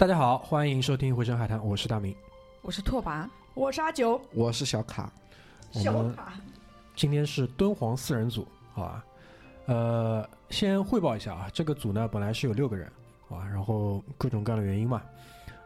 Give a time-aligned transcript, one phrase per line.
[0.00, 2.16] 大家好，欢迎收听《回声海滩》，我是大明。
[2.62, 5.12] 我是拓跋，我是阿九，我是小卡，
[5.72, 6.32] 小卡
[6.96, 9.04] 今天是敦煌四人组，好吧？
[9.66, 12.90] 呃，先汇报一下啊，这个组呢本来是有六个人，
[13.28, 13.46] 好吧？
[13.46, 15.02] 然后各种各样的原因嘛，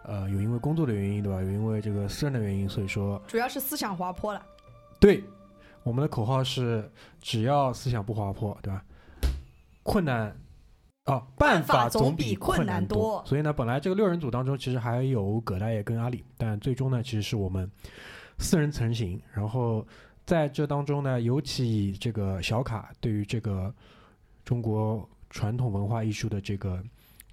[0.03, 1.41] 呃，有因为工作的原因，对吧？
[1.41, 4.45] 有因为这个私人的原因，所以说主要是思想滑坡了。
[4.99, 5.23] 对，
[5.85, 6.91] 我们的口号是
[7.21, 8.83] 只要思想不滑坡，对吧？
[9.85, 10.37] 困难
[11.07, 13.23] 哦，办法总比困难多。
[13.27, 17.71] 所以呢，本来这个六人组当中其实还有葛大爷跟阿里，但最终呢，其实是我们
[18.39, 19.21] 四人成型。
[19.33, 19.87] 然后
[20.25, 23.73] 在这当中呢，尤其以这个小卡对于这个
[24.47, 26.83] 中国传统文化艺术的这个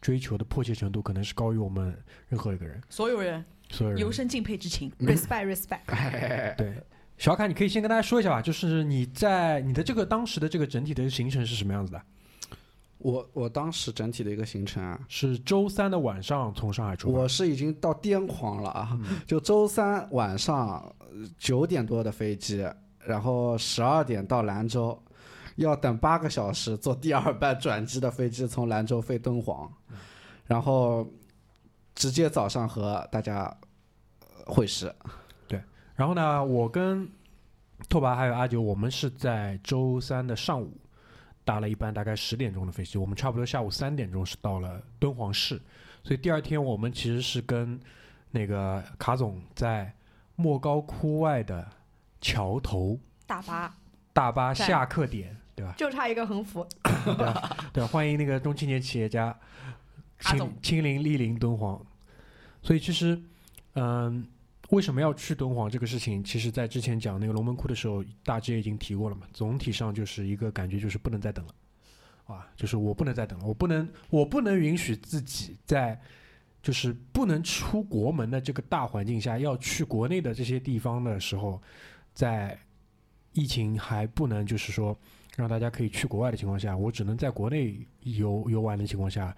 [0.02, 1.98] 追求的迫切程度，可能是高于我们
[2.28, 2.82] 任何一个人。
[2.90, 6.56] 所有人，所有人由生敬佩之情，respect respect。
[6.58, 6.74] 对，
[7.18, 12.02] 小卡，你可以先跟大家说一下吧，就是你在你的这个当时的这个整体的行程是什么样子的？
[13.04, 17.20] 我我当时整体的一个行程啊，是周三的晚上从上海出发。
[17.20, 19.00] 我是已经到癫狂了啊！
[19.26, 20.96] 就周三晚上
[21.38, 22.66] 九点多的飞机，
[23.00, 25.02] 然后十二点到兰州，
[25.56, 29.72] 要等八个小时坐第二班转机的飞机从兰州飞敦煌，
[30.46, 31.08] 然后
[31.96, 33.52] 直接早上和大家
[34.46, 34.94] 会师。
[35.48, 35.60] 对，
[35.96, 37.10] 然后呢，我跟
[37.90, 40.78] 拓跋还有阿九，我们是在周三的上午。
[41.44, 45.60] 搭了一班大概十点钟的飞机，我们差不多下午三点钟是到了敦煌市，
[46.04, 47.80] 所以第二天我们其实是跟
[48.32, 49.94] 那个卡总在
[50.36, 51.68] 莫高窟外的
[52.20, 53.76] 桥头大巴
[54.14, 55.74] 大巴下客点，对吧？
[55.78, 56.68] 就差一个横幅，
[57.74, 59.38] 对，欢迎那个中青年企业家
[60.20, 61.82] 亲亲临莅临敦煌，
[62.62, 63.22] 所以其实
[63.74, 64.28] 嗯。
[64.72, 66.24] 为什么要去敦煌这个事情？
[66.24, 69.28] 其实，在之前讲那个龙门窟的时候，大致也已经提过了嘛。
[69.34, 71.54] 总体上就是一个感觉，就是不能再等了，
[72.26, 76.00] 啊，就是我不能再等了，我不能，我不能允许自己在，
[76.64, 81.62] 就是不能出国门的这个大环境下，要去国内的这些地方的时候，
[82.14, 82.58] 在
[83.34, 84.98] 疫情还不能就是说
[85.36, 89.36] 让大家可以去国外的情况下，我只能在国内游游玩的情况下，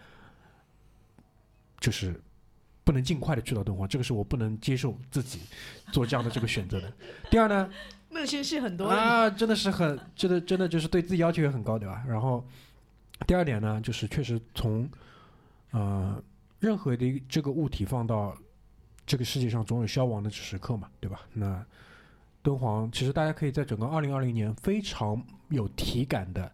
[1.79, 2.21] 就是。
[2.83, 5.39] 不能尽快的去到敦煌，这个是我不能接受自己
[5.91, 6.91] 做这样的这个选择的。
[7.31, 7.69] 第二呢，
[8.09, 12.03] 内心戏很多啊，真的是很，真的真的就是对自己要求也很高，对吧？
[12.05, 12.45] 然后
[13.25, 14.89] 第二点呢，就是确实从
[15.71, 16.21] 呃
[16.59, 18.35] 任何的这个物体放到
[19.05, 21.21] 这个世界上，总有消亡的时刻嘛，对吧？
[21.31, 21.65] 那
[22.41, 26.51] 敦煌其实大家可以在整个二零二零年非常有体感的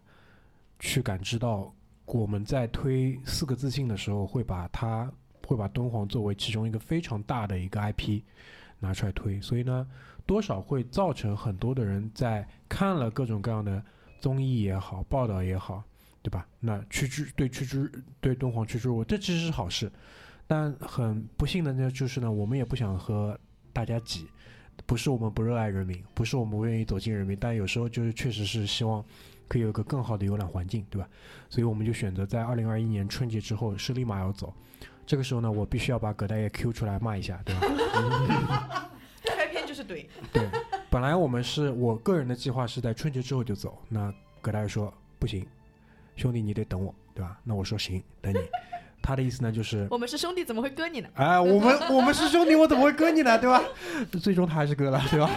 [0.78, 1.74] 去感知到，
[2.04, 5.12] 我们在推四个自信的时候会把它。
[5.50, 8.22] 会把敦煌作为其中一个非常大的一个 IP
[8.78, 9.84] 拿出来推，所以呢，
[10.24, 13.82] 多少会造成很多的人在看了各种各样的
[14.20, 15.82] 综艺也好、报道也好，
[16.22, 16.46] 对吧？
[16.60, 17.90] 那趋之对趋之
[18.20, 19.90] 对敦煌趋之若鹜，这其实是好事。
[20.46, 23.36] 但很不幸的呢，就是呢，我们也不想和
[23.72, 24.28] 大家挤，
[24.86, 29.04] 不是我们不热爱人民，不是我们不愿意走进人民，但有时候就是确实是希望
[29.48, 31.08] 可以有个更好的游览环境，对吧？
[31.48, 34.54] 所以我们就选择在二零二一年春节之后是立马要走。
[35.10, 38.88] 这个时候呢，我必须要把葛大爷 Q 出来骂一下，对吧？
[39.26, 40.06] 开篇就是怼。
[40.32, 40.48] 对，
[40.88, 45.44] 本来我们是我个人的计划是在春节之后就走，那葛大爷说不行，
[46.14, 47.36] 兄弟你得等我，对吧？
[47.42, 48.38] 那我说行，等你。
[49.02, 51.08] 他的意思呢就是 我们是兄弟，怎么会割你呢？
[51.14, 53.36] 哎，我们我们是兄弟，我怎么会割你呢？
[53.36, 53.60] 对吧？
[54.22, 55.28] 最终他还是割了，对吧？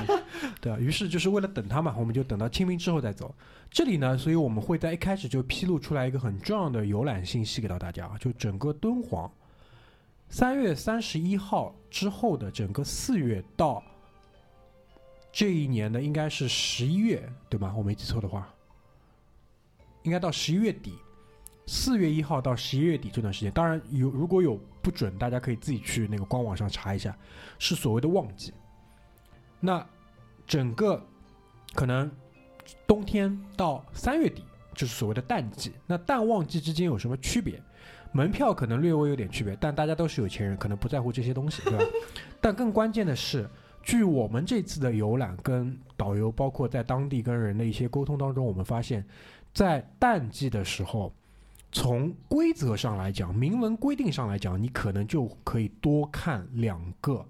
[0.61, 3.33] 对啊，于是就是为了等他嘛，我们就等到清明之后再走。
[3.71, 9.31] 这里呢，所以我们会在一开始就披露出来一个很重要的游览信息给到大家啊，就整个敦煌。
[10.33, 13.83] 三月三十一号之后的整个四月到
[15.31, 17.71] 这一年的应该是十一月，对吗？
[17.77, 18.51] 我没记错的话，
[20.01, 20.95] 应该到十一月底，
[21.67, 27.15] 四月一号到十一月底这段时间，当然有如果有不准，大家可以自己去那个官网上查一下，
[27.59, 28.51] 是所谓的旺季。
[29.59, 29.87] 那
[30.47, 30.99] 整个
[31.75, 32.11] 可能
[32.87, 34.43] 冬天到三月底
[34.73, 37.61] 就是所谓的淡季，那淡旺季之间有什么区别？
[38.13, 41.83] 门票可能略微有点区别，但大家都是有钱人，可能不在乎这些东西，对吧？
[42.39, 43.49] 但更关键的是，
[43.81, 49.03] 据我们这次的游览跟导游，包括在当地跟人的一些沟通当中，我们发现，
[49.53, 51.11] 在淡季的时候，
[51.71, 57.25] 从规则上来讲，明文规定上来讲，你可能就可以多看两个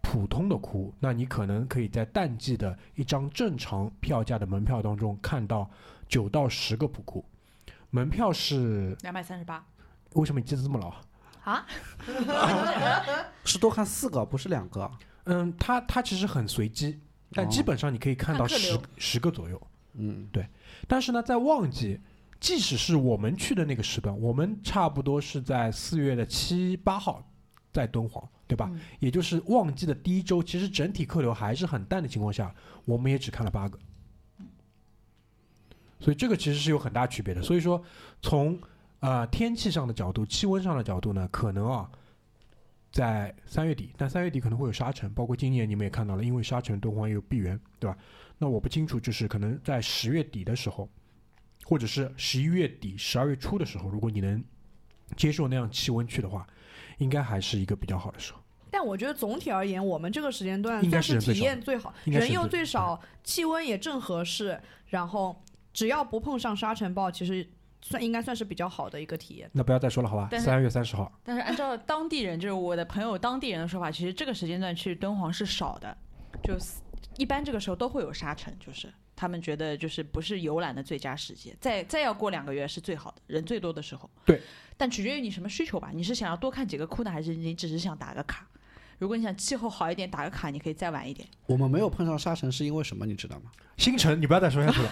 [0.00, 5.68] 普通的窟，那你可能可以在淡季的一张正常票价的门票当中看到
[6.08, 7.22] 九到十个普窟，
[7.90, 9.62] 门票是两百三十八。
[10.14, 10.92] 为什么你记得这么牢
[11.50, 11.66] 啊？
[13.44, 14.90] 是多看四个，不是两个。
[15.24, 17.00] 嗯，它它其实很随机，
[17.32, 19.60] 但基本上你可以看到十十个左右。
[19.94, 20.46] 嗯，对。
[20.88, 22.00] 但是呢，在旺季，
[22.40, 27.22] 即使是我们去的那个时段，我们差不多是在四月的七八号
[27.72, 28.68] 在敦煌，对吧？
[28.72, 32.54] 嗯也就是旺季的第一周，其实整体客流还是很淡的情况下，
[32.84, 33.78] 我们也只看了八个，
[36.00, 37.42] 所以这个其实是有很大区别的。
[37.42, 37.82] 所以说，
[38.22, 38.58] 从
[39.02, 41.90] 呃天气上的角度、气温上的角度呢，可能啊，
[42.92, 47.98] 在三月底，但三月底可能会有沙尘，包括今年你们也看到了，因为沙尘敦煌也有闭园，对吧？
[48.38, 50.88] 那我不清楚，就是可能在十月底的时候，
[51.64, 54.42] 或者是十一月底、十二月初的时候，如果你能
[55.16, 56.46] 接受那样气温去的话，
[56.98, 58.38] 应该还是一个比较好的时候。
[58.70, 67.46] 但我觉得总体而言，我们这个时间段应该是体验最好，人又最少，气温也正合适，然后只要不碰上沙尘暴，其实
[67.82, 69.50] 算应该算是比较好的一个体验。
[69.52, 70.28] 那不要再说了，好吧？
[70.38, 75.94] 三月三十号，但是按照当地人，就是我的朋友当地人的说法，其实这个时间段去敦煌是少的，
[76.42, 76.80] 就是
[77.18, 84.08] 一般这个时候都会有沙尘，就是他们觉得就是不是游览的最佳时节，再再要过两个月是最好的，人最多的时候。
[84.24, 84.40] 对，
[84.76, 88.46] 但取决于你什么需求吧，你是想要多看几个窟呢，还是你只是想打个卡？
[89.02, 91.28] 如果你想气候好一点，打个卡，你可以再晚一点。
[91.46, 93.04] 我们没有碰上沙尘是因为什么？
[93.04, 93.50] 你知道吗？
[93.76, 94.88] 星辰，你不要再说下去了，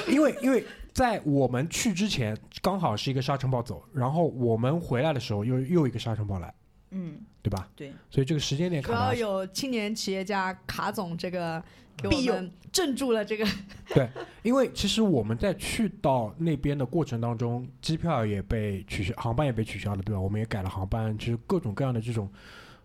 [0.08, 6.54] 因为因为在我们去之前，刚好是一个沙尘暴走，然后我们回来的时候又又一个沙尘暴来，
[6.90, 7.68] 嗯，对吧？
[7.76, 11.62] 对，所以这个时间点主要有青年企业家卡总这个
[11.96, 13.46] 给我们镇住了这个。
[13.94, 14.08] 对
[14.42, 20.20] 因为其实我们在去到那边的过程当中，机票也被取消，航班也被取消了，对吧？
[20.20, 22.30] 我们也改了航班，其实各种各样的这种，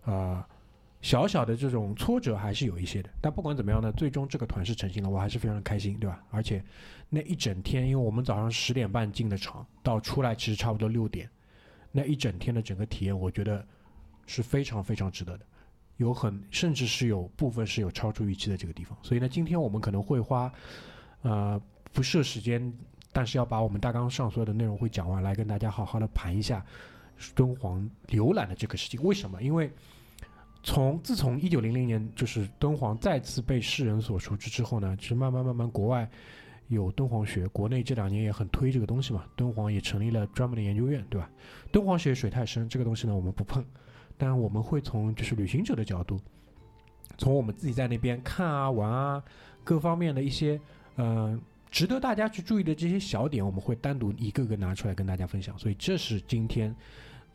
[0.05, 0.43] 呃，
[1.01, 3.09] 小小的这种挫折还是有一些的。
[3.21, 6.21] 但不管怎么样呢，最终这个团是成型了，我还是非常的开心，对吧？
[6.29, 6.63] 而且
[7.09, 11.29] 那一整天，因为我们早上十点半进的场，到出来其实差不多六点，
[11.91, 13.65] 那一整天的整个体验，我觉得
[14.25, 15.45] 是非常非常值得的。
[15.97, 20.51] 有很甚至是有部分是有超出预期的这个地方，所以呢，今天我们可能会花
[21.21, 21.61] 呃，
[21.91, 22.73] 不设时间，
[23.11, 26.65] 但是要把我们大纲上所有的内容会讲完，来跟大家好好的盘一下
[27.35, 29.01] 敦煌浏览的这个事情。
[29.03, 29.41] 为什么？
[29.43, 29.71] 因为
[30.63, 36.09] 从自从一九零零年就是敦煌再次被世人所熟知之后呢，其实慢慢慢慢国外
[36.69, 41.29] 有敦煌学，国内这两年也很推这个东西嘛，敦煌也成立了专门的研究院，对吧？
[41.71, 43.63] 敦煌学水太深，这个东西呢我们不碰，
[44.17, 46.19] 但我们会从就是旅行者的角度，
[47.17, 49.23] 从我们自己在那边看啊玩啊
[49.63, 50.59] 各方面的一些。
[50.97, 51.41] 嗯，
[51.71, 55.57] 值得大家去注意的这些小点，我们会单独一个个拿出来跟大家分享。
[55.57, 56.75] 所以这是今天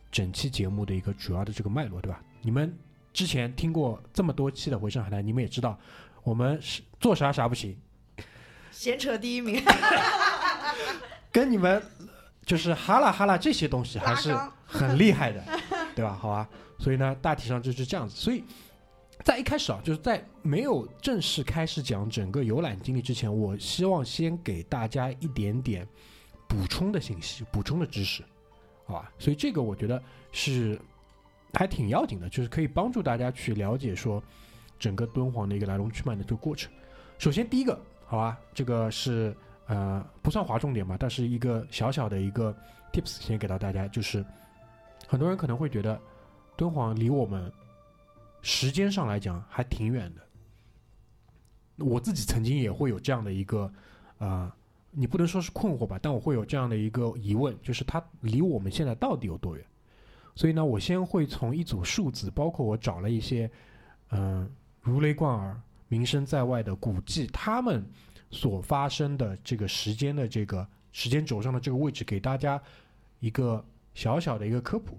[0.09, 2.23] 整期节目的一个主要的这个脉络，对吧？
[2.41, 2.73] 你们
[3.11, 5.77] 之前听过这么多期的回声海滩，你们也知道
[6.23, 7.77] 我们是做啥啥不行，
[8.71, 9.61] 闲扯第一名，
[11.33, 11.83] 跟你们
[12.45, 14.33] 就是哈啦哈啦这些东西还是
[14.65, 15.43] 很厉害的，
[15.93, 16.13] 对吧？
[16.13, 16.47] 好吧，
[16.79, 18.15] 所以呢，大体上就是这样子。
[18.15, 18.43] 所以
[19.23, 25.85] 在一开始啊，就是在没有正式开始讲整个游览经历之前，我希望先给大家一点点
[26.47, 28.23] 补充的信息、补充的知识，
[28.85, 29.11] 好吧？
[29.19, 30.79] 所以这个我觉得是
[31.53, 34.23] 还挺要紧的，就是可以帮助大家去了解说
[34.79, 36.71] 整个敦煌的一个来龙去脉的这个过程。
[37.17, 39.35] 首先第一个，好吧，这个是
[39.67, 42.55] 呃不算划重点吧，但是一个小小的一个
[42.93, 44.23] tips 先给到大家，就是
[45.05, 45.99] 很多人可能会觉得
[46.59, 47.49] 敦煌离我们
[48.41, 51.85] 时间上来讲还挺远的。
[51.85, 53.71] 我自己曾经也会有这样的一个
[54.17, 54.51] 呃，
[54.91, 59.65] 你不能说是困惑吧，但我会有这样的一个疑问，就是它离我们现在到底有多远？
[60.35, 63.49] 所以呢，我先会从一组数字，包括我找了一些
[64.09, 64.49] 嗯、
[64.81, 67.81] 如雷贯耳、名声在外的古迹，他们
[68.31, 72.61] 所发生的这个时间的这个时间轴上的这个位置，给大家
[73.21, 73.63] 一个
[73.93, 74.97] 小小的一个科普。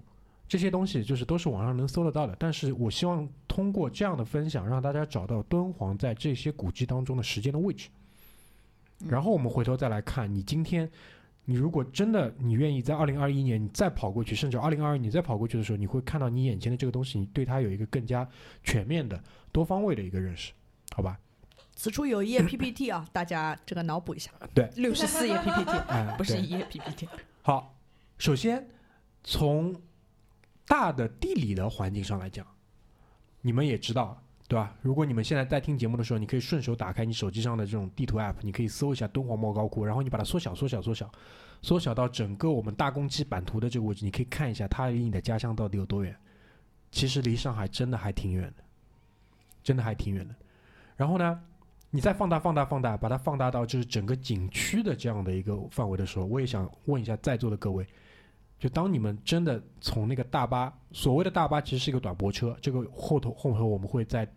[0.51, 7.87] 这些东西就是都是网上能搜得到的，但是我希望通过这样的分享，让大家找到敦煌在这些古迹当中的时间的位置。
[9.07, 10.91] 然后我们回头再来看，你今天，
[11.45, 18.27] 你如果真的你愿意在二零二一年你再跑过去，甚至二零二二你再跑过去的时候，你会看到你眼前的这个东西，你对它有一个更加
[18.61, 19.17] 全面的、
[19.53, 20.51] 多方位的一个认识，
[20.93, 21.17] 好吧？
[21.77, 24.29] 此处有一页 PPT 啊，大家这个脑补一下。
[24.53, 27.07] 对六十四页 PPT，哎，不是一页 PPT。
[27.41, 27.73] 好，
[28.17, 28.67] 首先
[29.23, 29.73] 从
[30.65, 32.45] 大的地理的环境上来讲，
[33.41, 34.75] 你们也知道，对吧？
[34.81, 41.11] 如果你们现在在听节目的时候，你可以顺手打开你手机上的这种地图 app，你可以搜一下敦煌莫高窟，然后你把它缩小、缩小、缩小，
[41.61, 46.15] 缩小到整个我们大公鸡版图的这个位置，你可以看一下它离你的家乡到底有多远。
[46.91, 48.63] 其实离上海真的还挺远的，
[49.63, 50.35] 真的还挺远的。
[50.97, 51.41] 然后呢，
[51.89, 57.87] 你再放大、放大、放大，把它放大到就是整个景区的这样的一个范围的时候，我也想问一下在座的各位，
[58.61, 64.31] 就当你们真的从那个大巴，所谓的大巴其实是一个短驳车，这个后头后头我们会再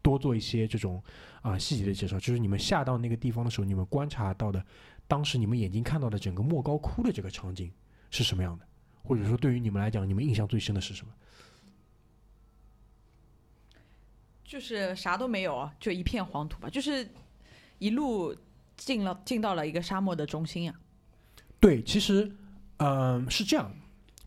[0.00, 1.02] 多做一些这种
[1.42, 4.64] 啊、细节的介绍，就是你们下到那个地方的时候，你们观察到的
[5.06, 7.70] 当时你们眼睛看到的整个莫高窟的这个场景
[8.10, 8.66] 是什么样的？
[9.04, 11.12] 或者说对于你们来讲，你们印象最深的是什么？
[14.44, 17.06] 就是啥都没有，就一片黄土吧，就是
[17.78, 18.34] 一路
[18.78, 20.74] 进了进到了一个沙漠的中心呀、
[21.60, 22.34] 对，其实，
[22.78, 23.70] 嗯、是这样。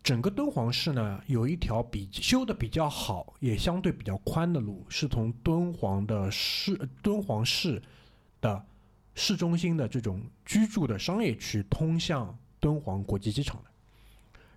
[0.02, 7.80] 整个敦煌市呢，有一条比修的比较好，也相对比较宽的路，是从敦煌的市敦煌市
[8.40, 8.64] 的
[9.14, 13.70] 市中心的这种居住的商业区通向敦煌国际机场的。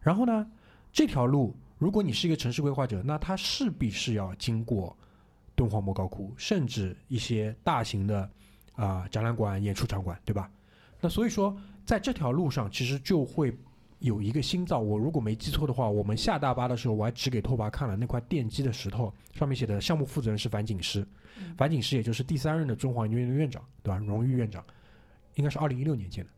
[0.01, 0.47] 然后呢，
[0.91, 4.97] 这条路如果你是一个城市规划者，那它势必是要经过
[5.55, 8.27] 敦煌莫高窟，甚至一些大型的
[8.73, 10.49] 啊、展览馆、演出场馆，对吧？
[10.99, 13.55] 那所以说，在这条路上，其实就会
[14.05, 14.79] 有一个新造。
[14.79, 21.05] 我如果没记错的话，我们下大巴的时候，我还指给拓跋看了那块奠基的石头，上面写的项目负责人是樊锦诗，
[21.57, 23.97] 樊锦诗也就是第三任的中华研究院的院长，对吧？
[23.97, 24.63] 荣誉院长，
[25.35, 26.29] 应该是二零一六年建的。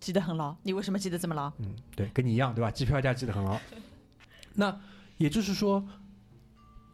[0.00, 0.56] 记得很牢。
[0.62, 1.52] 你为什么记得这么牢？
[1.58, 2.70] 嗯，对，跟你一样，对吧？
[2.70, 3.58] 机票价记得很牢。
[4.54, 4.80] 那
[5.16, 5.84] 也就是说，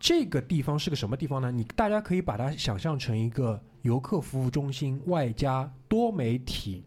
[0.01, 1.53] 这个地方是个什么地方呢？
[1.53, 6.85] 你大家可以把它想象成一个游客服务中心，外加多媒体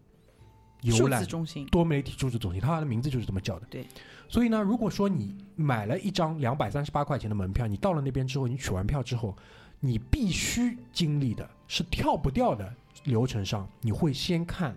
[0.91, 1.65] 游数览字中心。
[1.67, 3.65] 多媒体数字中心，它的名字就是这么叫的。
[3.69, 3.85] 对，
[4.27, 9.35] 所以呢，如果说你买了一张两百三十八块钱的门票，你到了那边之后，你取完票之后，
[9.79, 14.75] 你必须经历的是跳不掉的流程上，你会先看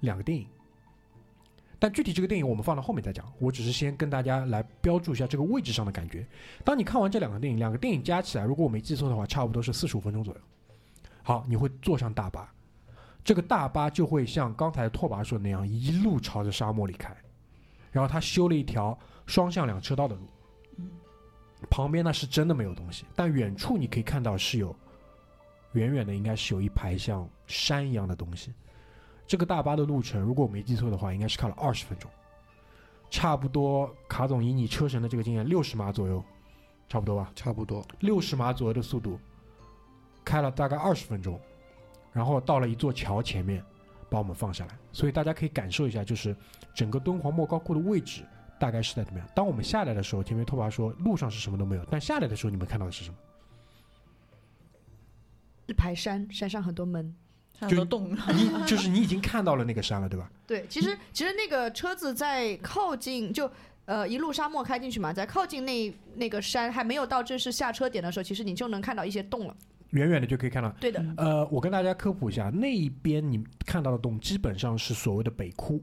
[0.00, 0.46] 两个电影。
[1.78, 6.24] 但具体这个电影我们放到后面再讲，我只是先跟大家来标注一下这个位置上的感觉。
[6.64, 10.40] 当你看完这两个电影，两个电影加起来，如果我没记错的话，差不多是四十五分钟左右。
[11.24, 12.54] 好，你会坐上大巴，
[13.24, 17.16] 这个大巴就会像刚才拓跋说的那样，一路朝着沙漠里开。
[17.90, 20.22] 然后他修了一条双向两车道的路，
[21.68, 24.74] 旁边呢是真的没有东西，但远处你可以看到是有，
[25.72, 28.52] 远远的应该是有一排像山一样的东西。
[29.26, 32.10] 这个大巴的路程，如果我没记错的话，应该是开了二十分钟，
[33.10, 33.94] 差不多。
[34.08, 36.22] 卡总以你车神的这个经验，六十码左右，
[36.88, 37.30] 差不多吧？
[37.36, 37.86] 差不多。
[38.00, 39.18] 六十码左右的速度，
[40.24, 41.38] 开了大概二十分钟，
[42.12, 43.64] 然后到了一座桥前面，
[44.10, 44.78] 把我们放下来。
[44.92, 46.36] 所以大家可以感受一下，就是
[46.74, 48.22] 整个敦煌莫高窟的位置
[48.60, 49.28] 大概是在怎么样。
[49.34, 53.16] 当我们下来的时候，前面拓跋说路上是什么都没有，但下来的时候你们看到的是什么？
[55.66, 57.14] 一排山，山上很多门。
[57.60, 58.10] 就像都动。
[58.34, 60.30] 你就是你已经看到了那个山了，对吧？
[60.46, 63.50] 对，其实其实那个车子在靠近就。
[63.84, 69.56] 呃，一路沙漠开进去嘛，在靠近那那个山还没有到正式下车点的时候，其实你就能看到一些洞了。
[69.92, 70.68] 远远的就可以看到。
[70.80, 75.82] 对的，呃，我跟大家科普一下，那一边你看到的洞基本上是所谓的北窟，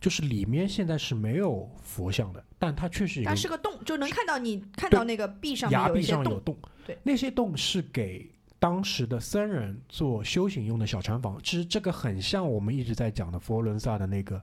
[0.00, 6.02] 就是里面现在是没有佛像的，但它确实有它是个洞，就能看到你看到那个壁上面崖壁。
[6.02, 6.56] 上有洞，
[6.86, 11.40] 对，那些洞是给当时的僧人做修行用的小禅房。
[11.42, 14.42] 其实这个很像我们一直在讲的佛罗伦萨的那个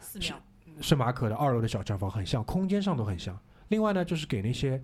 [0.00, 0.36] 寺庙。
[0.80, 3.38] 圣马可的二楼的小禅房，很像，空间上都很像。
[3.68, 4.82] 另外呢，就是给那些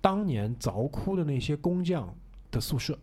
[0.00, 2.12] 当年凿窟的那些工匠
[2.56, 2.98] 的宿舍。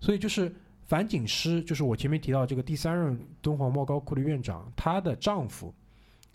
[0.00, 0.54] 所以就是
[0.86, 5.72] 樊锦诗，就是我前面提到这个第三任敦煌莫高窟的院长，她的丈夫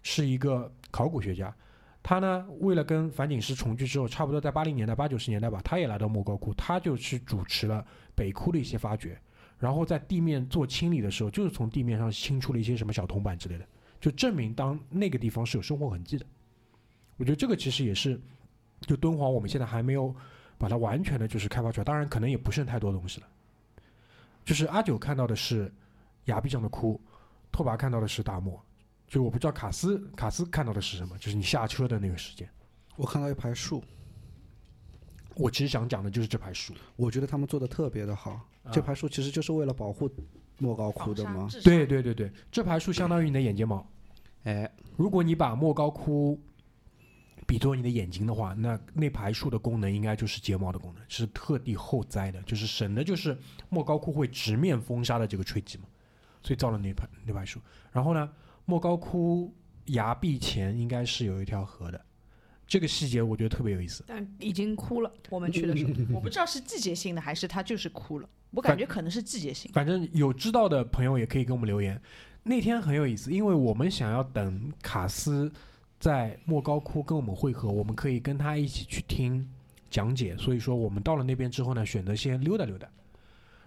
[0.02, 1.54] 是一个考古学家。
[2.02, 9.20] 他呢，为了跟樊锦诗重聚之后，差不多在八零年代、八九十年代吧，他也来到莫高窟，他就去主持了北窟的一些发掘，
[9.60, 13.68] 然后在地面做清理的时候，就是从地面上清出了一些什么小铜板之类的，
[14.00, 16.26] 就证明当那个地方是有生活痕迹的。
[17.18, 18.20] 我觉得这个其实也是，
[18.80, 20.16] 就敦煌我们现在还没有
[20.60, 23.28] 把它完全的就是开发出来，当然可能也不剩太多东西了。
[24.46, 25.72] 就是阿九看到的是
[26.26, 27.00] 崖壁上的窟，
[27.52, 28.62] 拓跋看到的是大漠，
[29.08, 32.48] 就我不知道卡斯卡斯看到的是什么，就是你下车的那个时间。
[32.98, 33.82] 我看到一排树，
[35.36, 36.74] 我其实想讲的就是这排树。
[36.98, 38.42] 我觉得他们做的特别的好。
[38.72, 40.10] 这排树其实就是为了保护
[40.58, 41.48] 莫高窟的吗。
[41.64, 43.88] 对对对对，这排树相当于你的眼睫毛。
[44.44, 46.40] 哎，如果你把莫高窟
[47.50, 53.36] 比作你的眼睛的话，那那排树的功能应该就是睫毛的功能，是特地后栽的，就是省的就是
[53.70, 55.86] 莫高窟会直面风沙的这个吹击嘛，
[56.44, 57.60] 所以造了那排那排树。
[57.92, 58.30] 然后呢，
[58.66, 59.52] 莫高窟
[59.86, 62.00] 崖壁前应该是有一条河的，
[62.68, 64.04] 这个细节我觉得特别有意思。
[64.06, 65.12] 但已经枯了。
[65.32, 69.72] 我们去的时候，我不知道是季节性的还是它就是枯了，我感觉可能是季节性。
[69.74, 72.00] 反正有知道的朋友也可以给我们留言。
[72.44, 75.52] 那天很有意思，因为我们想要等卡斯
[76.00, 79.48] 在莫高窟跟我们会合，我们可以跟他一起去听
[79.90, 80.36] 讲解。
[80.38, 82.88] 所以说，我们到了那边之后呢，选择先溜达溜达，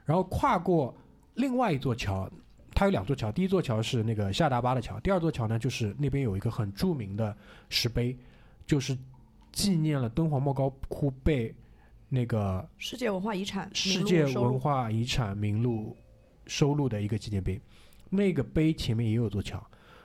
[0.05, 0.95] 然后跨过
[1.35, 2.31] 另外一座桥。
[2.75, 7.37] 它有两座桥，第一座桥是那个夏达巴的桥，第二座桥呢就是那边有一个很著名的
[7.69, 8.17] 石碑，
[8.67, 8.97] 就是
[9.53, 11.55] 纪念了敦煌莫高窟被
[12.09, 15.95] 那个世界文化遗产世界文化遗产名录
[16.47, 17.61] 收录的一个纪念碑，
[18.09, 19.63] 那个碑前面也有座桥，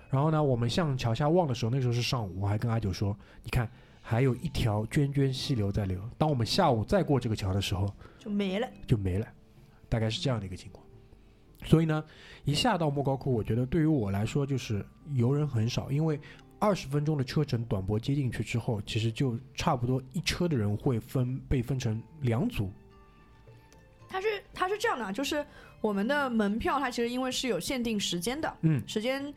[0.10, 3.70] 然后呢，我们向桥下望的时候，那时候是上午，我还跟阿九说：“你看，
[4.02, 6.02] 还有一条涓涓细流在流。
[6.18, 8.68] 当我们下午再过这个桥的时候，就没了。
[8.86, 9.28] 就没了，
[9.90, 10.86] 大概是这样的一个情况。
[11.66, 12.04] 所以呢，
[12.46, 16.20] 一下到莫高窟，我觉得对于我来说就是游人很少，因为
[16.60, 22.72] 二十分钟的车程，短驳接进去之后，其实就差不多一车的人会分被分成两组。
[24.08, 25.46] 它是它是这样的，就是
[25.82, 29.34] 我们的门票，它其实因为是有限定时间的，嗯，时间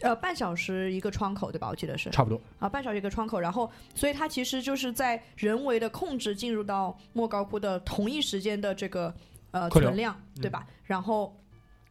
[0.00, 1.68] 呃半小时一个窗口，对吧？
[1.68, 2.40] 我记得是差不多。
[2.58, 9.14] 啊，半小时一个窗口，然后所以它其实就是在人为的控制进入到莫高窟的同一时间的这个
[9.50, 10.66] 呃存量，对吧？
[10.84, 11.36] 然后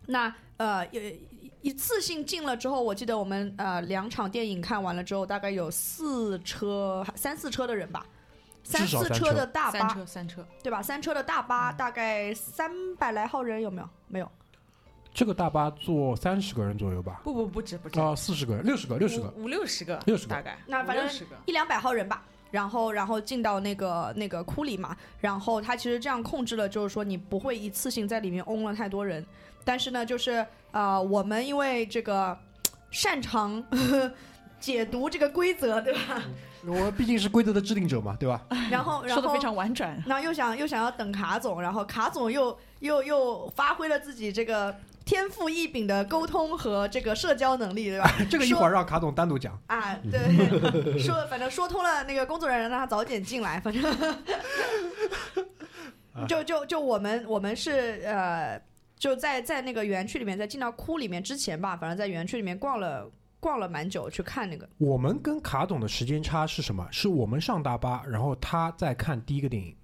[0.08, 1.20] 那呃一
[1.62, 8.06] 一次性进了之后，我记得我们呃两场电影看完了之后，大概有四车三四车的人吧。
[8.64, 10.84] 三四车的大巴，三车三车，对吧？
[10.84, 13.90] 三车的大巴大概三百来号人，有没有？
[14.08, 14.32] 没有，
[15.14, 17.22] 这个大巴坐三十个人左右吧？
[17.24, 19.28] 不不不止不止，啊，四十个人，六十个，六十个。
[19.38, 22.24] 五五六十个，六十个大概，那反正六十个，一两百号人吧。
[22.50, 29.26] 然后，然后进到那个那个窟里嘛，然后他其实这样控制了，就是说你不会一次性在里面嗡了太多人。
[29.64, 32.38] 但是呢，就是呃，我们因为这个
[32.90, 33.64] 擅长
[34.60, 36.22] 解读这个规则，对吧？
[36.68, 38.42] 我毕竟是规则的制定者嘛，对吧？
[38.70, 48.12] 然后， 然后说的非常婉转，然后又想又想要等卡总，然后卡总又又又发挥了自己这个天赋异禀的沟通和这个社交能力，对吧？
[48.30, 49.60] 这个一会儿让卡总单独讲。
[49.68, 50.20] 啊，对，
[51.00, 53.84] 说反正说通了，那个工作人员让他早点进来，反正
[56.28, 58.62] 就就就我们我们是呃
[58.98, 63.10] 就在在那个园区里面，在进到窟里面之前吧，反正在园区里面逛了
[63.40, 64.68] 逛了蛮久，去看那个。
[64.78, 66.88] 我们跟卡总的时间差是什么？
[66.92, 69.76] 是我们上大巴，然后他在看第一个电影，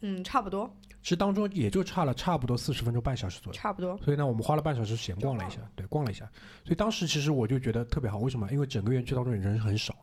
[0.00, 3.58] 嗯，差不多，其实当中也就差了差不多四十分钟半小时左右。
[3.58, 3.98] 差不多。
[3.98, 6.24] 所以呢，我们花了半小时闲逛了一下，对，逛了一下。
[6.64, 8.48] 所以当时其实我就觉得特别好，为什么？
[8.52, 9.96] 因为整个园区当中人很少，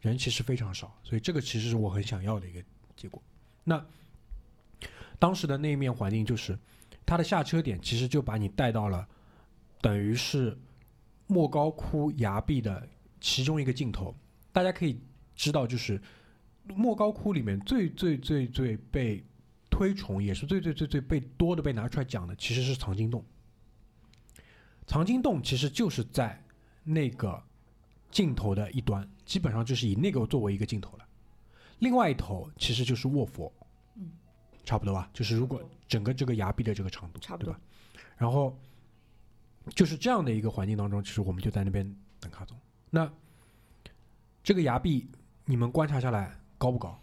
[0.00, 2.60] 人其实非常少，所以这个其实是我很想要的一个
[2.96, 3.22] 结果。
[3.62, 3.84] 那
[5.18, 6.58] 当时的那一面环境就是，
[7.06, 9.06] 它的下车点其实就把你带到了，
[9.80, 10.58] 等于是
[11.28, 12.88] 莫高窟崖壁的
[13.20, 14.12] 其中一个尽头。
[14.52, 15.00] 大家可以
[15.36, 16.00] 知道，就是
[16.66, 19.24] 莫高窟里面最最最最被
[19.80, 23.24] 推崇，也是最最最最被多的被拿出来讲的，其实是藏经洞。
[24.86, 26.38] 藏经洞其实就是在
[26.84, 27.42] 那个
[28.10, 31.08] 镜头的一端，基本上就是以那个作为一个镜头了。
[31.78, 33.50] 另外一头其实就是卧佛，
[33.94, 34.10] 嗯，
[34.66, 35.08] 差不多吧。
[35.14, 37.60] 就是如果整个这个崖壁的这个长度，差不多对吧？
[38.18, 38.54] 然后
[39.74, 41.90] 就是这样的一个环境当中，其实我们就在那边
[42.20, 42.54] 等卡总。
[42.90, 43.10] 那
[44.42, 45.08] 这个崖壁
[45.46, 47.00] 你们观察下来高不高？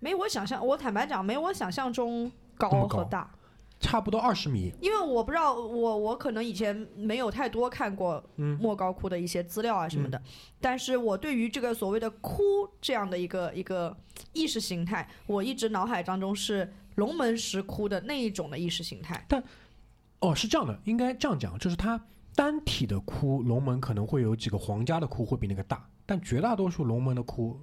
[0.00, 3.30] 没我想象，我坦白讲，没我想象中高和大。
[3.78, 10.20] 差不多二十米，因为我不知道，我我可能以前没有太多看过嗯莫高窟的一些资料啊什么的，
[10.62, 12.42] 但是我对于这个所谓的窟
[12.80, 13.94] 这样的一个一个
[14.32, 19.22] 意识形态，我一直脑海当中是龙门石窟的那一种的意识形态。
[19.28, 19.44] 但
[20.20, 22.00] 哦，是这样的，应该这样讲，就是它
[22.34, 27.60] 单体的窟龙门可能会有几个皇家的窟会比那个大，但绝大多数龙门的窟，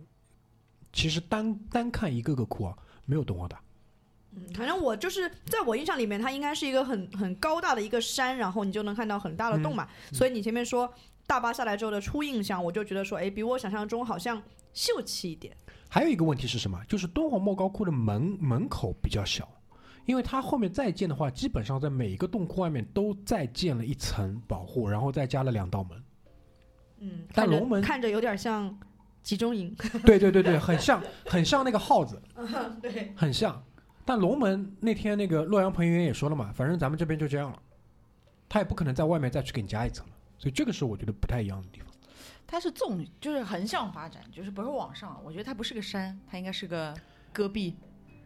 [0.94, 3.60] 其实单单看一个个窟啊，没有敦煌大。
[4.36, 9.88] 嗯，反正我就是在我印象里面，它应该是一个很很高大的一个山，然后你就能看到很大的洞嘛。
[10.12, 10.92] 所以你前面说
[11.28, 14.42] 大巴下来之后的初印象，我就觉得说，哎，比我想象中好像
[14.74, 15.56] 秀气一点。
[15.90, 16.80] 还有一个问题是什么？
[16.88, 19.48] 就是敦煌莫高窟的门门口比较小，
[20.06, 26.04] 因为它后面再建的话，基本上在每一个洞窟外面都再建了一层保护，然后再加了两道门。
[27.02, 28.76] 嗯，但龙门看着有点像
[29.24, 29.76] 集中营。
[30.06, 32.22] 对对对对，很像很像那个耗子，
[32.82, 33.64] 对，很像。
[34.06, 37.58] 但龙门那天那个洛阳彭于晏也说了嘛，反正咱们这边就这样了，
[38.50, 41.88] 他也不可能在外面再去给你加一层了，所以这个是我觉得不太一样的地方。
[42.46, 45.20] 它是纵，就是横向发展，就是不是往上。
[45.24, 46.94] 我觉得它不是个山，它应该是个
[47.32, 47.76] 戈壁。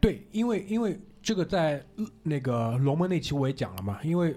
[0.01, 4.35] 对，因为因为这个在呃那个龙门那期我也讲了嘛，因为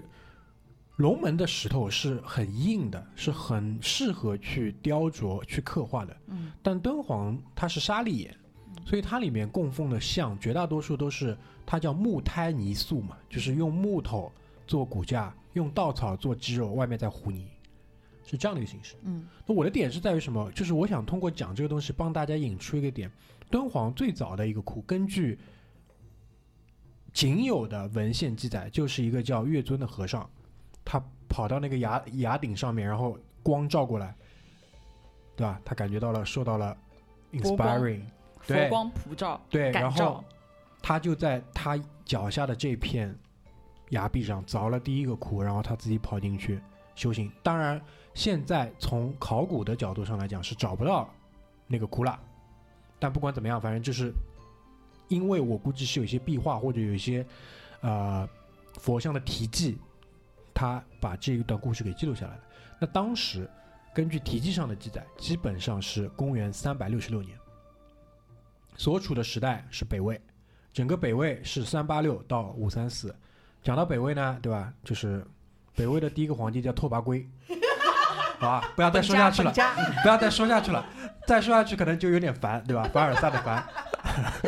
[1.01, 6.15] 龙门的石头是很硬的，是很适合去雕琢、去刻画的。
[6.27, 8.31] 嗯，但敦煌它是沙砾岩，
[8.85, 11.35] 所以它里面供奉的像绝大多数都是
[11.65, 14.31] 它叫木胎泥塑嘛，就是用木头
[14.67, 17.47] 做骨架，用稻草做肌肉，外面再糊泥，
[18.23, 18.93] 是这样的一个形式。
[19.01, 20.51] 嗯，那我的点是在于什么？
[20.51, 23.11] 就是我想通过讲这个东西，帮大家引出一个点：
[23.49, 25.39] 敦煌最早的一个窟，根据
[27.11, 30.29] 仅有的文献记载，就是一个叫月尊的和尚，
[30.83, 34.15] 他跑到那个崖崖顶上面，然后光照过来，
[35.35, 35.59] 对吧？
[35.63, 36.75] 他感觉到了，受到了
[37.31, 38.03] inspiring，
[38.45, 40.23] 对佛光普照，对，然后。
[40.83, 43.15] 他就在他脚下的这片
[43.89, 46.59] 崖壁上凿了第一个窟，然后他自己跑进去，
[46.95, 47.31] 修行。
[47.43, 47.79] 当然，
[48.15, 51.07] 现在从考古的角度上来讲是找不到
[51.67, 52.19] 那个窟了，
[52.97, 54.11] 但不管怎么样，反正就是
[55.07, 57.23] 因为我估计是有一些壁画或者有一些
[57.81, 58.27] 呃
[58.79, 59.77] 佛像的题记，
[60.53, 62.41] 他把这一段故事给记录下来了。
[62.79, 63.49] 那当时
[63.93, 67.37] 根据题记上的记载，基本上是公元三百六十六年，
[68.75, 70.19] 所处的时代是北魏，
[70.73, 73.15] 整个北魏是三八六到五三四。
[73.61, 74.73] 讲到北魏呢，对吧？
[74.83, 75.25] 就是
[75.75, 77.29] 北魏的第一个皇帝叫拓跋圭，
[78.39, 78.71] 好吧？
[78.75, 79.53] 不要再说下去了
[80.01, 80.83] 不要再说下去了，
[81.27, 82.89] 再说下去可能就有点烦，对吧？
[82.91, 83.63] 凡尔赛的烦。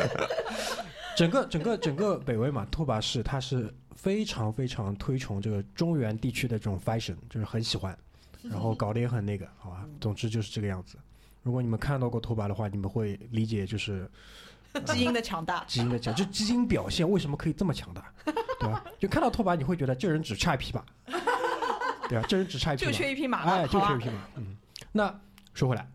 [1.16, 7.97] 整个整个整个北魏嘛，拓跋氏他是非常非常推崇这个中原地区的这种 fashion，就是很喜欢，
[8.41, 9.86] 然后搞得也很那个，好吧？
[10.01, 10.97] 总之就是这个样子。
[11.41, 14.10] 如果你们看到过拓跋的话，你们会理解就是
[14.86, 18.13] 基因的强大，基因的强，就基因表现为什么可以这么强大，
[18.60, 18.84] 对吧？
[18.97, 20.84] 就看到拓跋，你会觉得这人只差一匹马，
[22.08, 22.25] 对吧？
[22.27, 24.27] 这人只差一匹马就，缺一匹马嘛，哎，就缺一匹马。
[24.38, 24.56] 嗯，
[24.91, 25.19] 那
[25.53, 25.88] 说回来，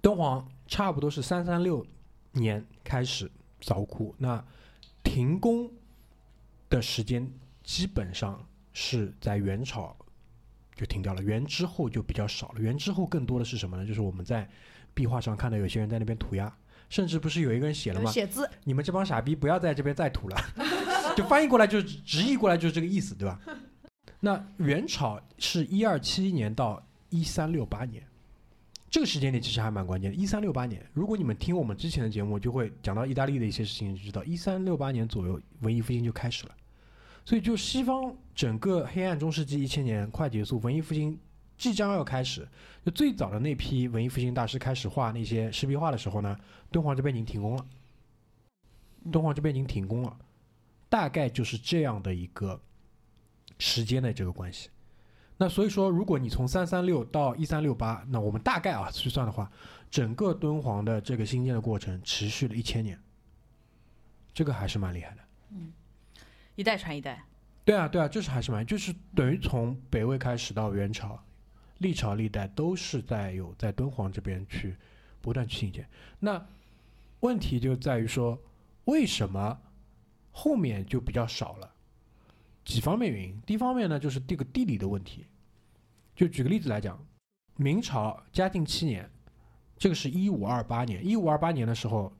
[0.00, 1.86] 敦煌差不多是三三六
[2.32, 3.30] 年开始
[3.60, 4.42] 凿窟，那
[5.04, 5.70] 停工
[6.76, 7.30] 的时间
[7.62, 9.96] 基本上是在元朝
[10.74, 12.60] 就停掉了，元之后就比较少了。
[12.60, 13.86] 元之后更多的是什么呢？
[13.86, 14.48] 就是我们在
[14.94, 16.52] 壁画上看到有些人在那边涂鸦，
[16.88, 18.10] 甚至不是有一个人写了吗？
[18.10, 20.36] 写字，你们这帮傻逼不要在这边再涂了，
[21.14, 23.38] 就翻译过来就是直译过来就是这个意思，对吧？
[24.20, 28.02] 那元朝是一二七一年到一三六八年，
[28.88, 30.16] 这个时间点其实还蛮关键的。
[30.16, 36.54] 一三六八年，如果你们听我们之前的节目，就会讲到意大利的一些事情，就知道一三六八年左右文艺复兴就开始了。
[37.24, 41.18] 所以就西方整个黑暗中世纪一千年快结束，文艺复兴
[41.56, 42.46] 即将要开始。
[42.84, 46.36] 就最早的那批文艺复兴大师开始画那些湿壁画的时候呢，
[46.70, 47.66] 敦煌这边已经停工了。
[49.10, 50.16] 敦煌这边已经停工了，
[50.88, 52.60] 大概就是这样的一个
[53.58, 54.70] 时间的这个关系。
[55.36, 59.50] 那所以说，如果你从三三六到一三六八，那我们大概啊去算的话，
[59.90, 62.96] 整个敦煌的这个兴建的过程持续了一千年，
[64.32, 65.22] 这个还是蛮厉害的。
[66.62, 67.20] 一代传一代。
[67.64, 71.20] 对啊，对啊，就是还是蛮，就是等于从北魏开始到元朝，
[71.78, 74.76] 历朝历代都是在有在敦煌这边去
[75.20, 75.84] 不断去兴建。
[76.20, 76.40] 那
[77.18, 78.40] 问题就在于说，
[78.84, 79.58] 为什么
[80.30, 81.68] 后面就比较少了？
[82.64, 83.42] 几方面原因。
[83.44, 85.26] 第一方面呢，就是这个地理的问题。
[86.14, 86.96] 就举个例子来讲，
[87.56, 89.10] 明朝嘉靖七年，
[89.76, 92.12] 这个是一五二八年，一五二八年的时候，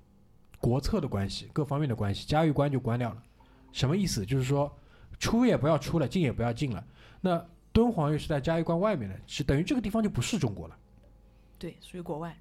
[0.58, 3.22] 国策的关系，各方面的关系，嘉峪关就关掉了。
[3.72, 4.24] 什么意思？
[4.24, 4.70] 就是说。
[5.18, 6.84] 出也不要出了，进也不要进了。
[7.20, 10.76] 那敦煌又是在嘉峪关外面的，是等于这个地方就不是中国了。
[11.60, 12.36] 对，属于国外。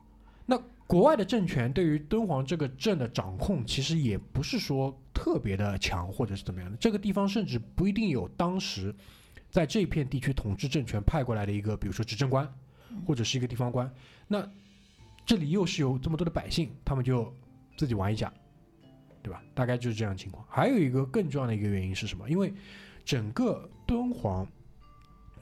[0.47, 6.77] 那国外的政权对于敦煌这个镇的掌控，其实也不是说特别的强，或者是怎么样的。
[6.77, 8.95] 这个地方甚至不一定有当时
[9.51, 12.51] 在这片地区统治政权派过来的一个，比如说执政官，
[13.05, 13.93] 或者是一个地方官。
[14.27, 14.51] 那
[15.23, 17.31] 这里又是有这么多的百姓，他们就
[17.77, 18.33] 自己玩一下。
[19.21, 19.41] 对吧？
[19.53, 20.45] 大概就是这样情况。
[20.49, 22.29] 还有一个更重要的一个原因是什么？
[22.29, 22.53] 因为
[23.05, 24.47] 整个敦煌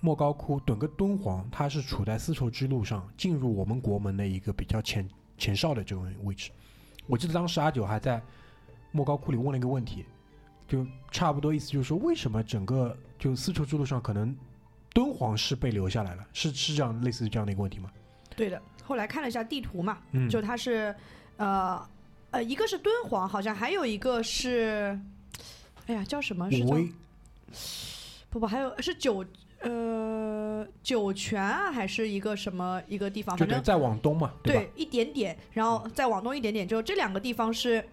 [0.02, 6.52] 莫高窟、整个敦煌，它是处在丝绸之路上进入我们国门的一个比较前前哨的这种位置。
[7.08, 8.22] 我记得当时阿九还在
[8.92, 10.06] 莫高窟里问了一个问题，
[10.68, 14.36] 就差不多意思就是说，为什么整个就丝绸之路上可能
[14.94, 16.28] 敦煌是被留下来了？
[16.34, 17.92] 是是这样类似于这样的一个问题吗？
[18.36, 18.62] 对的。
[18.84, 20.96] 后来看了一下地图嘛，嗯，就它是，
[21.38, 21.80] 呃
[22.32, 25.00] 呃，一个是敦煌，好像还有一个是，
[25.88, 26.50] 哎呀，叫什么？
[26.52, 26.76] 是叫
[28.30, 29.26] 不不，还有是酒
[29.62, 33.36] 呃酒泉啊，还是一个什么一个地方？
[33.36, 34.34] 反正再往东嘛，吧？
[34.44, 37.84] 对一点点，然后再往东一点点，就这两个地方是，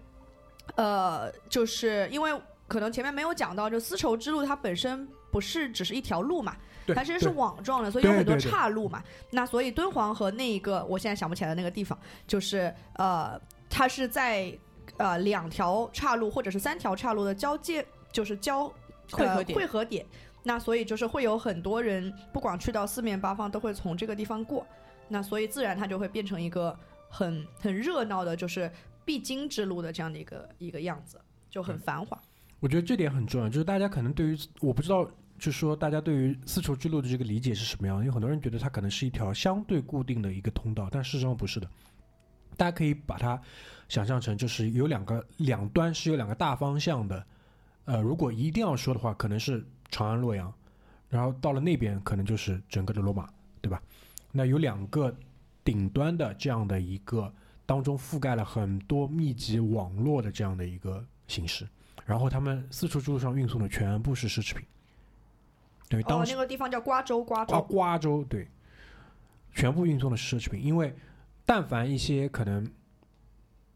[0.75, 2.31] 呃，就是因为
[2.67, 6.55] 可能前面没有讲到，就丝绸之路它本身不是只是一条路嘛，
[6.93, 9.03] 它其实是网状的，所以有很多对对对岔路嘛。
[9.31, 11.97] 那所以敦煌和那一个我现在想不起来的那个地方，
[12.27, 14.57] 就是呃，它是在
[14.97, 18.71] 呃两条岔路或者是三条岔路的交界，就是交
[19.11, 20.05] 呃汇合点汇合点。
[20.43, 24.65] 那所以就是会有很多人，不管去到四面八方，都会从这个地方过。
[25.09, 26.77] 那所以自然它就会变成一个
[27.09, 28.71] 很很热闹的，就是
[29.03, 32.17] 必经之路的这样的一个一个样子，就很繁华。
[32.59, 35.05] 我觉得这点很重要，就是大家可能对于我不知道，
[35.37, 38.03] 就是说大家对于丝绸之路的这个理解是什么样的？
[38.03, 41.69] 因为很多人觉得它可能是一条相对固定的一个通道，但事实上不是的。
[42.57, 43.39] 大家可以把它
[43.87, 47.25] 想象成就是有两个两端是有两个大方向的。
[47.85, 50.53] 呃，如果一定要说的话，可能是长安、洛阳，
[51.09, 53.29] 然后到了那边可能就是整个的罗马，
[53.61, 53.81] 对吧？
[54.33, 55.15] 那有两个
[55.63, 57.33] 顶端的这样的一个
[57.65, 61.65] 当中覆盖了很多密集网络的这样的一个形式。
[62.05, 67.67] 然后他们丝绸之路上运送的全部是奢侈品，哦等于当，时那个地方叫瓜州，瓜州啊州。
[67.67, 68.47] 瓜州对，
[69.53, 70.93] 全部运送的是奢侈品，因为
[71.47, 72.69] 但凡一些可能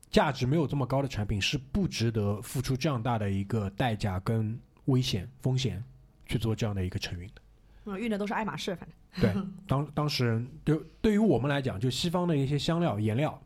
[0.09, 5.81] 价值没有这么高的产品，是不值得付出这样大的一个代价跟危险风险
[6.25, 7.41] 去做这样的一个承运的。
[7.85, 9.33] 嗯，运的都是爱马仕，反正。
[9.33, 13.41] 对， 当当时就对于我们来讲，就西方的一些香料、颜料，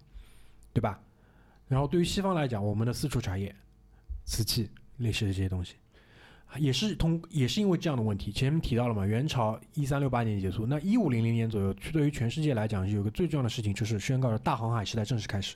[0.73, 0.99] 对吧？
[1.67, 3.55] 然后对于西方来讲，我们的四处茶叶、
[4.23, 5.75] 瓷器类似的这些东西，
[6.57, 8.31] 也是通也是因为这样的问题。
[8.31, 15.55] 前面提到了嘛，元朝一三六八年结束，那一五零零年左右，对于全世界来讲，有一个最重要的事情就是宣告了大航海时代正式开始。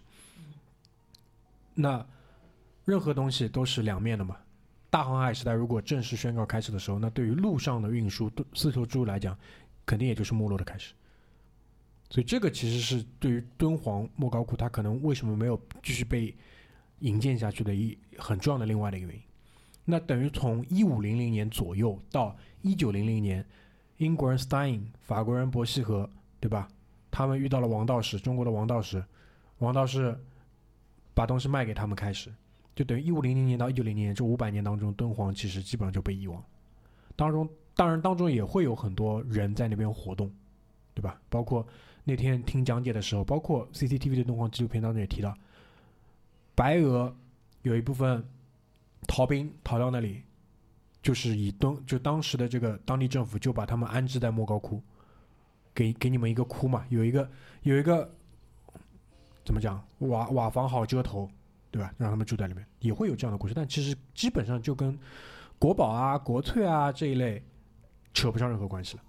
[1.73, 2.05] 那
[2.85, 4.38] 任何东西都是两面的嘛。
[4.89, 9.38] 大航海时代如果正式宣告开始的时候，那对于陆上的运输丝绸之路来讲，
[9.85, 10.93] 肯定也就是没落的开始。
[12.09, 16.35] 所以这个其实是对于敦煌莫高窟它可能为什么没有继续被
[17.01, 19.21] 引荐下去的一很重要的另外的一个原因。
[19.89, 23.43] 那等于从一五零零年左右到一九零零年，
[23.97, 26.08] 英国人 Stein、法国人伯希和，
[26.39, 26.67] 对吧？
[27.10, 29.04] 他们遇到了王道士，中国的王道士，
[29.58, 30.15] 王道士
[31.15, 32.32] 把东西卖给他们开始，
[32.75, 36.43] 就等于一五零零年到一九零零年这五百年当中，敦煌其实基本上就被遗忘。
[37.15, 40.32] 当中当然当中也会有很多人在那边活动，
[40.93, 41.19] 对吧？
[41.30, 41.65] 包括
[42.04, 45.36] 那天听讲解的时候，包括 CCTV 的敦煌纪录片当中也提到，
[46.54, 47.13] 白俄
[47.63, 48.23] 有一部分
[49.10, 50.22] 逃兵逃到那里，
[51.02, 54.80] 就是以东就当时的这个当地政府就把他们安置在莫高窟，
[55.74, 57.28] 给给你们一个窟嘛，有一个
[57.63, 58.08] 有一个
[59.43, 61.28] 怎么讲瓦瓦房好遮头，
[61.72, 61.91] 对吧？
[61.98, 64.95] 让他们住在里面，也会有这样的故事，但其实基本上就跟
[65.58, 67.43] 国宝啊、国粹啊这一类
[68.13, 69.04] 扯不上任何关系了。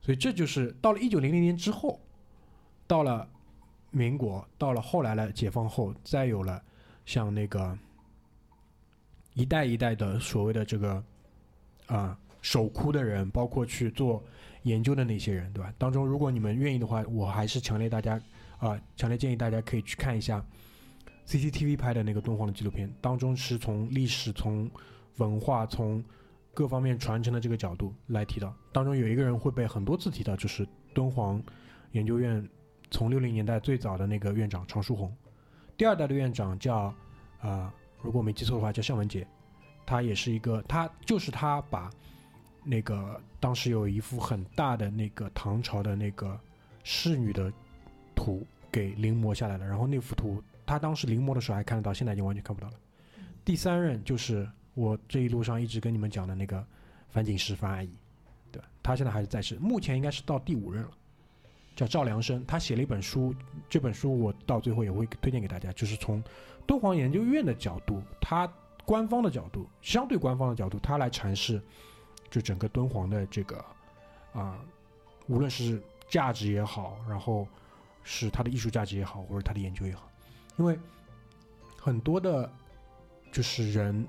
[0.00, 2.00] 所以这就是到了一九零零年之后，
[2.86, 3.28] 到了
[3.90, 6.62] 民国，到了后来了解放后，再有了
[7.04, 7.76] 像那个
[9.36, 11.04] 一代一代的所谓的这个
[11.86, 14.24] 啊、守窟的人，包括去做
[14.62, 15.72] 研究的那些人，对吧？
[15.76, 18.20] 当中如果你们愿意的话，我还是强烈大家
[18.58, 20.42] 啊、强烈建议大家可以去看一下
[21.26, 24.70] CCTV 拍的那个敦煌的纪录片，当中是从历史、从
[25.18, 26.02] 文化、从
[26.54, 28.56] 各方面传承的这个角度来提到。
[28.72, 31.42] 当中有一个人会被很多次提到，就是敦煌
[31.92, 32.42] 研究院
[32.90, 35.14] 从六零年代最早的那个院长常书鸿，
[35.76, 36.94] 第二代的院长叫
[37.40, 39.26] 啊、如果我没记错的话叫向文杰，
[39.84, 41.90] 他也是一个，他就是他把
[42.64, 46.38] 那个当时有一幅很大的那个唐朝的那个
[46.84, 47.52] 仕女的
[48.14, 52.74] 图给临摹下来了，然后那幅图他当时临摹的时候还看得到，现在已经完全看不到了。
[53.44, 56.64] 第三任就是我这一路上一直跟你们讲的那个
[57.08, 57.90] 樊锦诗樊阿姨，
[58.50, 58.68] 对吧？
[58.82, 60.90] 她现在还是在世，目前应该是到第五任了，
[61.76, 62.44] 叫赵良生。
[62.44, 63.32] 他写了一本书，
[63.68, 66.20] 这本书我到最后也会推荐给大家，就是从
[66.66, 68.52] 敦煌研究院的角度，他
[68.84, 71.62] 官方的角度，相对官方的角度，他来阐释
[72.28, 73.64] 就整个敦煌的这个
[74.32, 74.58] 啊、
[75.28, 77.48] 无论是价值也好，然后
[78.04, 80.10] 是它的艺术价值也好，或者它的研究也好，
[80.56, 80.78] 因为
[81.80, 82.50] 很多的，
[83.32, 84.06] 就是人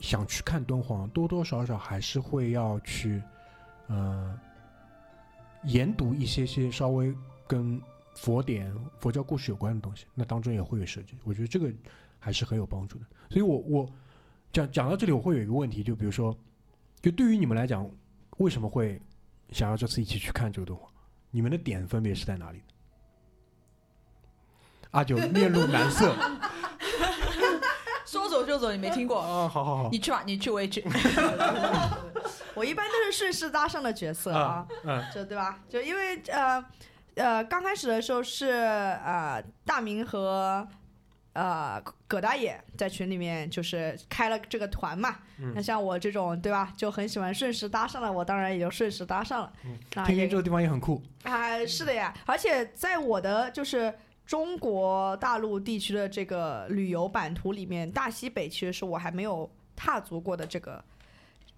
[0.00, 3.22] 想去看敦煌，多多少少还是会要去，
[3.86, 4.38] 呃，
[5.64, 7.14] 研读一些些稍微
[7.46, 7.80] 跟
[8.14, 11.14] 佛典、佛教故事有关的东西，那当中也会有涉及。
[11.24, 11.72] 我觉得这个
[12.18, 13.04] 还是很有帮助的。
[13.30, 13.88] 所以我我
[14.52, 16.36] 讲讲到这里，我会有一个问题，就比如说，
[17.00, 17.88] 就对于你们来讲，
[18.38, 19.00] 为什么会
[19.50, 20.88] 想要这次一起去看这个动画？
[21.30, 22.62] 你们的点分别是在哪里？
[24.92, 26.16] 阿九面露难色
[28.06, 29.20] 说走就走，你没听过？
[29.20, 30.82] 啊，好好好，你去吧，你去我也去。
[32.58, 35.60] 我一般都是顺势搭上的角色啊，嗯就对吧？
[35.68, 36.64] 就因为呃
[37.14, 40.66] 呃，刚开始的时候是呃大明和
[41.32, 45.16] 呃葛大爷在群里面就是开了这个团嘛。
[45.40, 49.52] 嗯那像我这种对吧，就很喜欢顺势搭上了，我当然也就顺势搭上了。
[49.94, 53.94] 那也天津这个地方也很酷，啊，是的呀，而且在我的就是
[54.26, 60.84] 中国大陆地区的这个旅游版图里面，大西北其实是我还没有踏足过的这个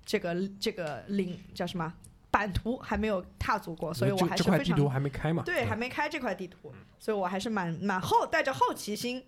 [0.04, 1.92] 这个这个领叫什么
[2.30, 5.42] 版图还没有踏足过，所以我还是非常这块地图还没开嘛？
[5.44, 9.24] 对还没开这块地图，所以我还是蛮蛮好带着好奇心。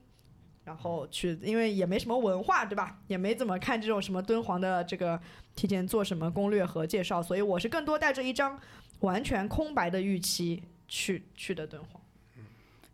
[0.65, 3.01] 然后去，因为也没什么文化，对吧？
[3.09, 5.21] 也没怎么看这种什么敦煌的这个
[5.57, 8.57] 提前做什么攻略和介绍，所以我是更多带着一张
[9.01, 12.01] 完全空白的预期去去的敦煌。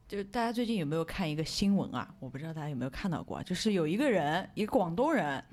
[0.09, 2.09] 就是大家最近有没有看一个新闻啊？
[2.19, 5.45] 我不知道大家有没有看到过啊，就是有一个人，一个广东人，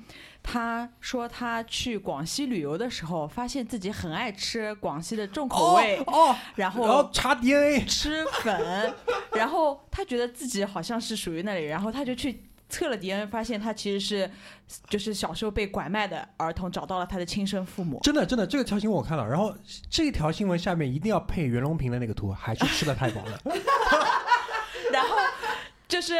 [0.41, 8.93] 他说他去广西旅游的时候，发现自己很爱吃广西的重口味，哦，然然后后查 DNA，吃粉，
[9.33, 14.31] 然后他觉得自己好像是属于那里，然后他就去测了 DNA，发现他其实是
[14.87, 17.99] 就是小时候被拐卖的儿童，找到了他的亲生父母。
[18.01, 19.53] 真的真的，这个条新闻我看了，然后
[19.89, 23.37] 这条新闻下面一定要配袁隆平的那个图，还是吃的太饱了。
[24.93, 25.15] 然后
[25.87, 26.13] 就是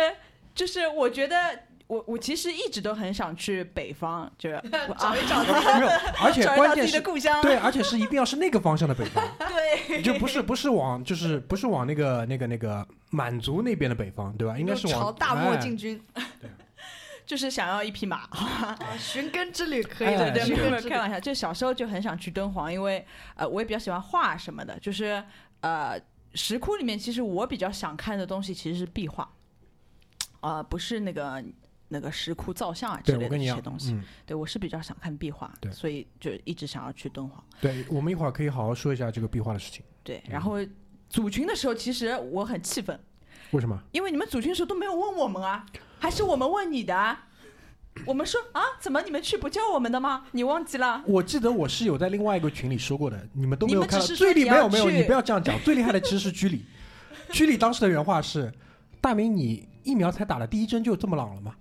[0.53, 1.37] 就是我觉得。
[1.87, 4.59] 我我其实一直都很想去北方，就是
[4.97, 5.87] 找一找自没有，
[6.19, 7.39] 而且找一找自己关键是的故乡。
[7.43, 14.57] 对，而且是一定要是那个方向的北方， 对，就不是不是往就是不是往那个那个那个满族那边的北方，对吧？
[14.57, 16.03] 应该是往朝大漠哎进军，
[17.23, 18.21] 就是想要一匹马。
[18.31, 25.23] 啊寻根之旅可以对，没有没寻根之旅有开玩笑，就小时候就很想去敦煌，因为呃，我也比较喜欢画什么的，就是
[25.61, 26.01] 呃，
[26.35, 29.27] 石窟里面其实我比较想看的东西其实是壁画，
[30.41, 31.43] 呃，不是那个
[31.87, 33.93] 那个石窟造像啊之类的这些东，西。
[33.93, 37.43] 嗯，对我是比较想看壁画，所以就一直想要去敦煌。
[37.61, 39.83] 对，我们一会儿可以好好说一下这个壁画的事情。
[40.03, 40.57] 对，然后
[41.09, 42.99] 组群的时候，其实我很气愤，
[43.51, 43.81] 为什么？
[43.91, 45.65] 因为你们组群的时候都没有问我们啊，
[45.99, 47.27] 还是我们问你的啊。
[48.05, 50.23] 我们说啊，怎么你们去不叫我们的吗？
[50.31, 51.01] 你忘记了？
[51.05, 54.05] 我记得我是有在另外一个群里说过的，你们都没有看到。
[54.33, 55.57] 厉没有没有，你不要这样讲。
[55.61, 56.65] 最厉害的其实是居里，
[57.31, 58.51] 居里当时的原话是
[58.99, 61.55] ：“大明，你疫苗才打了第一针就这么朗了吗？”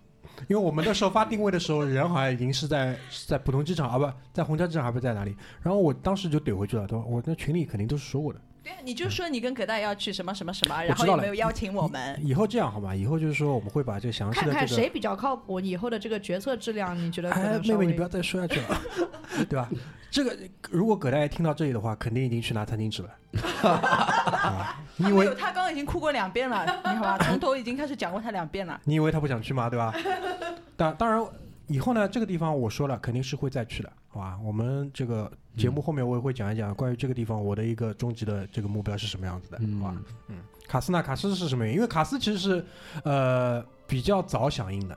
[0.49, 5.35] 因为我们那时候发定位的时候，人好像已经是在是在浦东机场啊，不在虹桥机场，还不在哪里？
[5.63, 7.05] 然后我当时就怼回去了，对吧？
[7.07, 8.41] 我那群里肯定都是说过的。
[8.65, 12.19] 对啊，你就说你跟葛大要去什么什么什么，然后也没有邀请我们。
[12.25, 12.95] 以后这样好吗？
[12.97, 14.67] 以后就是说我们会把这个详细看的这个。
[14.67, 18.81] 看谁比较靠谱，以后的这个决策质量，你觉得可哎，妹妹，你不要再说下去了，
[19.51, 19.69] 对吧？
[20.11, 20.35] 这个
[20.71, 23.11] 如果葛大爷听到这里的话，肯定已经去拿餐巾纸了。
[23.69, 27.19] 啊你以为他刚刚已经哭过两遍了，你好吧？
[27.21, 28.81] 从头已经开始讲过他两遍了。
[28.85, 29.69] 你以为他不想去吗？
[29.69, 29.93] 对吧？
[30.77, 31.21] 当当然，
[31.67, 34.39] 以后呢，这个地方我说了，肯定是会再去的，好吧？
[34.45, 39.97] 我们这个节目后面我也会讲一讲关于这个地方我的一个终极的这个目标是什么样子的，好吧？
[40.29, 40.37] 嗯，
[40.69, 41.03] 卡斯纳？
[41.03, 41.77] 卡斯是什么原因？
[41.77, 42.65] 因为卡斯其实是
[43.05, 44.97] 呃比较早响应的，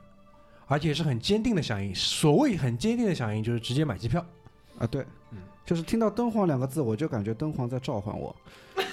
[0.66, 1.94] 而且是很坚定的响应。
[1.94, 4.24] 所谓很坚定的响应，就是直接买机票。
[4.78, 5.02] 啊，对，
[5.32, 8.34] 嗯就是听到敦煌两个字，我就感觉敦煌在召唤我，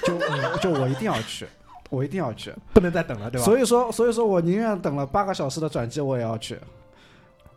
[0.05, 0.17] 就
[0.59, 1.45] 就我一定要去，
[1.89, 2.53] 我一定要去。
[2.73, 3.45] 不能再等了，对吧？
[3.45, 6.57] 所以说，所以说我宁愿等了八个小时的转机，我也要去。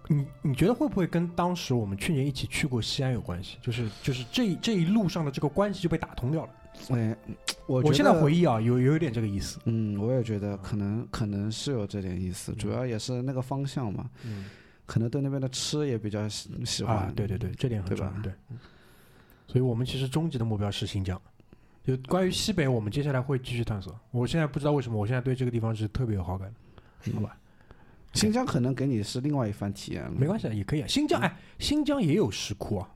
[0.09, 3.59] 你你觉得会不会跟当时我们去年一起去过西安有关系？
[3.63, 6.51] 就是就是这这一路上的这个关系就被打通掉了。
[6.91, 7.17] 哎，
[7.67, 9.59] 我我现在回忆，啊，有有一点这个意思。
[9.65, 14.47] 嗯，我也觉得可能可能是有这点意思，主要也是那个方向嘛，嗯，
[14.87, 16.97] 可能对那边的吃也比较喜喜欢。
[16.97, 18.13] 啊，对对对，这点很重要。
[18.23, 18.59] 对，嗯
[19.47, 21.21] 所以我们其实终极的目标是新疆。
[21.83, 23.99] 就关于西北，我们接下来会继续探索。
[24.11, 26.53] 我现在不知道为什么，我现在对这个地方是特别有好感
[27.03, 27.13] 的。
[27.15, 27.35] 好吧，
[28.15, 30.11] 新疆可能给你是另外一番体验了。
[30.11, 30.87] 没关系，啊，也可以啊。
[30.87, 32.91] 新疆，哎，新疆也有石窟啊，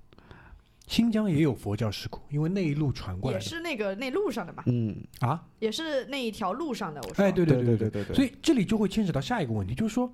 [0.86, 5.46] 新疆也有佛教石窟，因为那一路传过来也的是那个那路上的嘛，嗯，啊。
[5.60, 7.00] 也是那一条路上的。
[7.08, 10.12] 我说，哎，对对对对对对所以这里就会牵扯到下一个问题，就是说，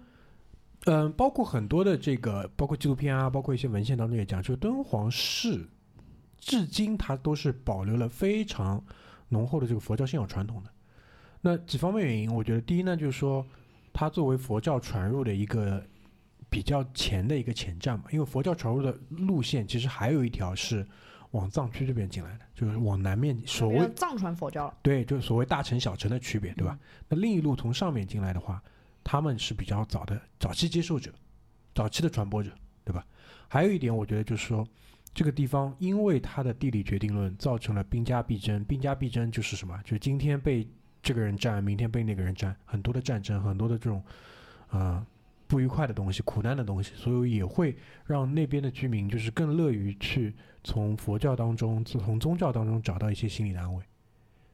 [0.85, 5.67] 嗯、包括很多的这个，包括纪录片啊，包括一些文献当中也讲，就是敦煌市
[6.39, 8.83] 至今它都是保留了非常
[9.31, 10.71] 浓厚的这个佛教信仰传统的。
[11.41, 13.47] 那几方面原因，我觉得第一呢，就是说
[13.99, 15.85] 它作为佛教传入的一个
[16.49, 20.87] 比较前的一个前站嘛，因为佛教传入的路线其实还有一条是
[21.33, 24.79] 往藏区这边进来的，就是往南面所谓藏传佛教了。
[24.83, 26.79] 对，就是所谓大城小城的区别，对吧？
[27.09, 28.63] 那另一路从上面进来的话，
[29.03, 31.13] 他们是比较早的早期接受者，
[31.75, 32.53] 早期的传播者，
[32.85, 33.05] 对吧？
[33.49, 34.65] 还有一点，我觉得就是说，
[35.13, 39.77] 这个地方因为它的地理决定论造成了兵家必争，兵家必争就是什么？
[39.83, 40.65] 就是今天被
[41.03, 44.03] 这个人占，明天被那个人占，很多的战争，很多的这种，
[44.71, 45.05] 呃，
[45.47, 50.35] 不愉快的东西、苦难的东西，所以也会让那边的居民就是更乐于去
[50.65, 53.83] 从佛教当中、从宗教当中找到一些心理的安慰，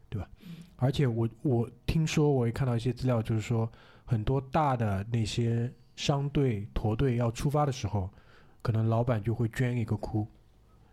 [0.09, 0.29] 对吧？
[0.77, 3.71] 而且我我听说，我也看到一些资料，就是说
[4.05, 8.11] 很多大的那些商队、驼队要出发的时候，
[8.61, 10.27] 可能老板就会捐一个窟，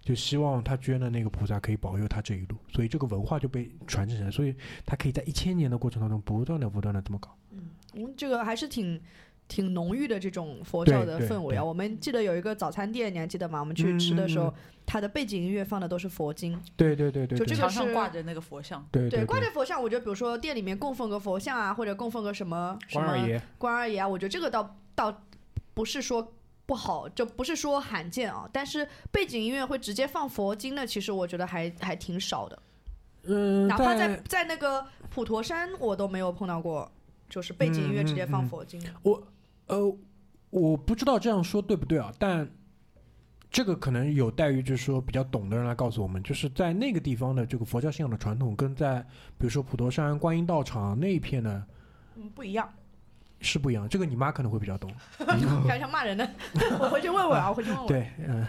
[0.02, 7.38] 就希望他捐的那个菩萨可以保佑他这一路，所以这个文化就被传承下来，所以他可以在一千年的过程当中不断的、不断的这么搞。
[7.94, 9.00] 嗯，这个还是挺
[9.48, 11.64] 挺浓郁的这种佛教的氛围啊。
[11.64, 13.60] 我们记得有一个早餐店，你还记得吗？
[13.60, 14.52] 我们去吃的时候，
[14.86, 16.60] 它的背景音乐放的都是佛经。
[16.76, 25.22] 对对对对，对就这个墙上是挂着那个佛像，对对，挂着佛像，我觉得比如说店里面供奉个佛像啊，或者供奉个什么什么关二爷，关二爷啊，我觉得这个倒倒
[25.74, 26.34] 不是说
[26.72, 28.50] 不好，就不是说罕见啊。
[28.54, 32.58] 但是背景音乐会直接放佛经的，其实我觉得还还挺少的。
[33.24, 36.90] 嗯，哪怕在在那个普陀山，我都没有碰到过，
[37.28, 39.28] 就是背景音乐直接放嗯嗯嗯佛经我。
[39.68, 39.98] 呃，
[40.50, 42.50] 我不知道这样说对不对啊，但
[43.50, 49.02] 这个可能有待于就是说比较懂的人来告诉我们，就是在那个地方的这个佛教信仰的传统，跟在
[49.38, 51.66] 比如说普陀山观音道场那一片呢，
[52.16, 52.72] 嗯，不一样。
[53.42, 54.92] 是不一样，这个你妈可能会比较懂。
[55.68, 56.30] 想想骂人的，
[56.80, 57.88] 我回去问问啊，我回去问问。
[57.88, 58.46] 对，嗯、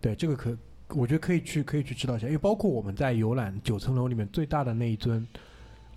[0.00, 0.56] 对，这个可
[0.88, 5.26] 我觉得可以去可以去知道一下，因为包括我们在游览九层楼里面最大的那一尊，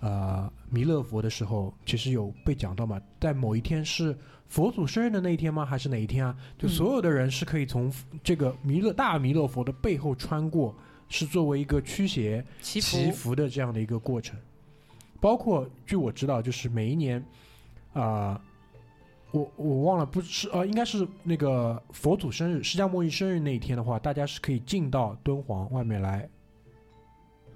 [0.00, 4.16] 呃，弥勒佛的时候，其实有被讲到嘛，在某一天是
[4.48, 5.66] 佛祖生日的那一天吗？
[5.66, 6.36] 还是哪一天啊？
[6.58, 7.92] 就嗯所有的人是可以从
[8.24, 10.74] 这个弥勒大弥勒佛的背后穿过，
[11.08, 14.38] 是作为一个驱邪祈福的这样的一个过程。
[15.20, 17.24] 包括据我知道，就是每一年，
[17.96, 18.38] 啊、
[19.30, 26.28] 我我忘了，不是呃，应该是那个佛祖生日，释迦牟尼生日那一天的话，大家是可以进到敦煌外面来，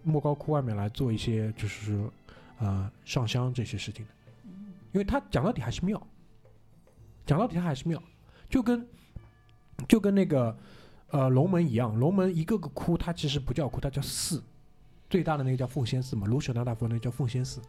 [0.02, 2.12] 莫高窟外面来做一些就是说
[2.58, 4.12] 呃上香这些事情的，
[4.92, 6.00] 因为它讲到底还是庙，
[7.26, 8.02] 讲到底它还是庙，
[8.48, 8.88] 就跟
[9.86, 10.56] 就跟那个
[11.10, 14.42] 呃龙门一样，龙门一个个窟它其实不叫窟，它叫寺，
[15.10, 17.60] 最大的那个叫奉仙寺嘛，卢舍那大佛那个叫奉仙寺，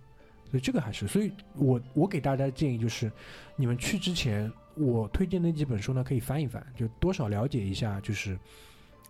[0.51, 3.09] 所以这个还是，所以我我给大家的建议就是，
[3.55, 8.37] 你们去之前，我推荐那几本书呢可以翻一翻，就多少了解一下，就是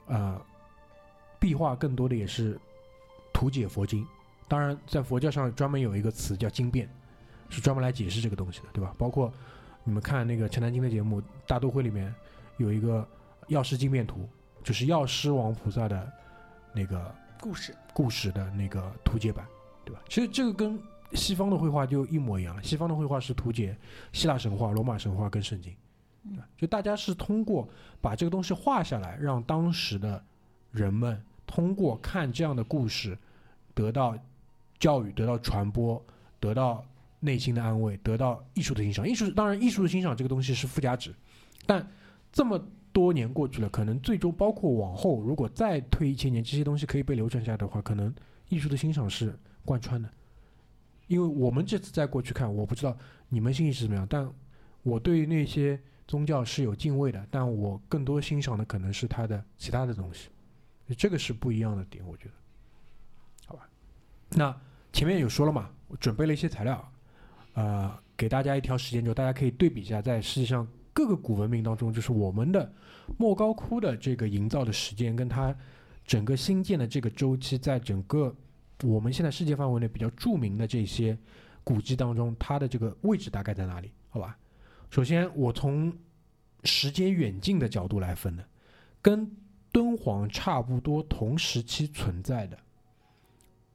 [0.05, 0.39] 呃
[1.39, 2.59] 壁画更多的也是
[3.33, 4.05] 图解佛经，
[4.47, 6.87] 当然在佛教上专门有一个词叫经变，
[7.49, 8.93] 是专门来解释这个东西的，对吧？
[8.97, 9.33] 包括
[9.83, 12.13] 你们看那个陈丹青的节目《大都会》里面
[12.57, 13.07] 有一个
[13.47, 14.29] 药师经变图，
[14.63, 16.11] 就是药师王菩萨的
[16.71, 19.43] 那个故事，故事的那个图解版，
[19.83, 20.01] 对吧？
[20.07, 20.79] 其实这个跟
[21.13, 22.63] 西方的绘画就一模一样了。
[22.63, 23.75] 西方的绘画是图解
[24.13, 25.73] 希腊神话、罗马神话跟圣经，
[26.23, 26.47] 对吧？
[26.57, 27.67] 就大家是通过
[27.99, 30.23] 把这个东西画下来，让当时的
[30.71, 33.17] 人们通过看这样的故事
[33.73, 34.17] 得到
[34.79, 36.03] 教育、得到传播、
[36.39, 36.83] 得到
[37.19, 39.07] 内心的安慰、得到艺术的欣赏。
[39.07, 41.13] 艺术当然，艺术的欣赏这个东西是附加值，
[41.65, 41.85] 但
[42.31, 42.59] 这么
[42.93, 48.13] 多年过去了，可能最终包括往后，如果再推一千年，这些东西可以被流传下来的话，可能
[48.49, 50.09] 艺术的欣赏是贯穿的。
[51.11, 52.97] 因为我们这次再过去看，我不知道
[53.27, 54.33] 你们心里是怎么样，但
[54.81, 60.29] 我对于那些宗教是有敬畏的，但我更多欣赏的可能是它的其他的东西，
[60.95, 62.33] 这个是不一样的点，我觉得，
[63.45, 63.67] 好吧？
[64.29, 64.57] 那
[64.93, 66.91] 前面有说了嘛，我准备了一些材料，
[67.55, 72.71] 呃，给大家一条时间轴，大家可以对比一下，在世界上各个古文明当中，就是我们的
[73.17, 75.53] 莫高窟的这个营造的时间，跟它
[76.05, 78.33] 整个新建的这个周期，在整个
[78.83, 81.17] 我们现在世界范围内比较著名的这些
[81.63, 83.91] 古迹当中，它的这个位置大概在哪里？
[84.09, 84.37] 好吧，
[84.89, 85.95] 首先我从
[86.63, 88.45] 时间远近的角度来分的，
[89.01, 89.29] 跟
[89.71, 92.57] 敦煌差不多同时期存在的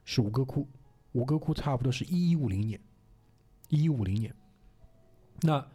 [0.05, 0.69] 是吴哥窟，
[1.13, 2.79] 吴哥窟差不多是一一五零年，
[3.69, 4.35] 一一五零年。
[5.41, 5.67] 那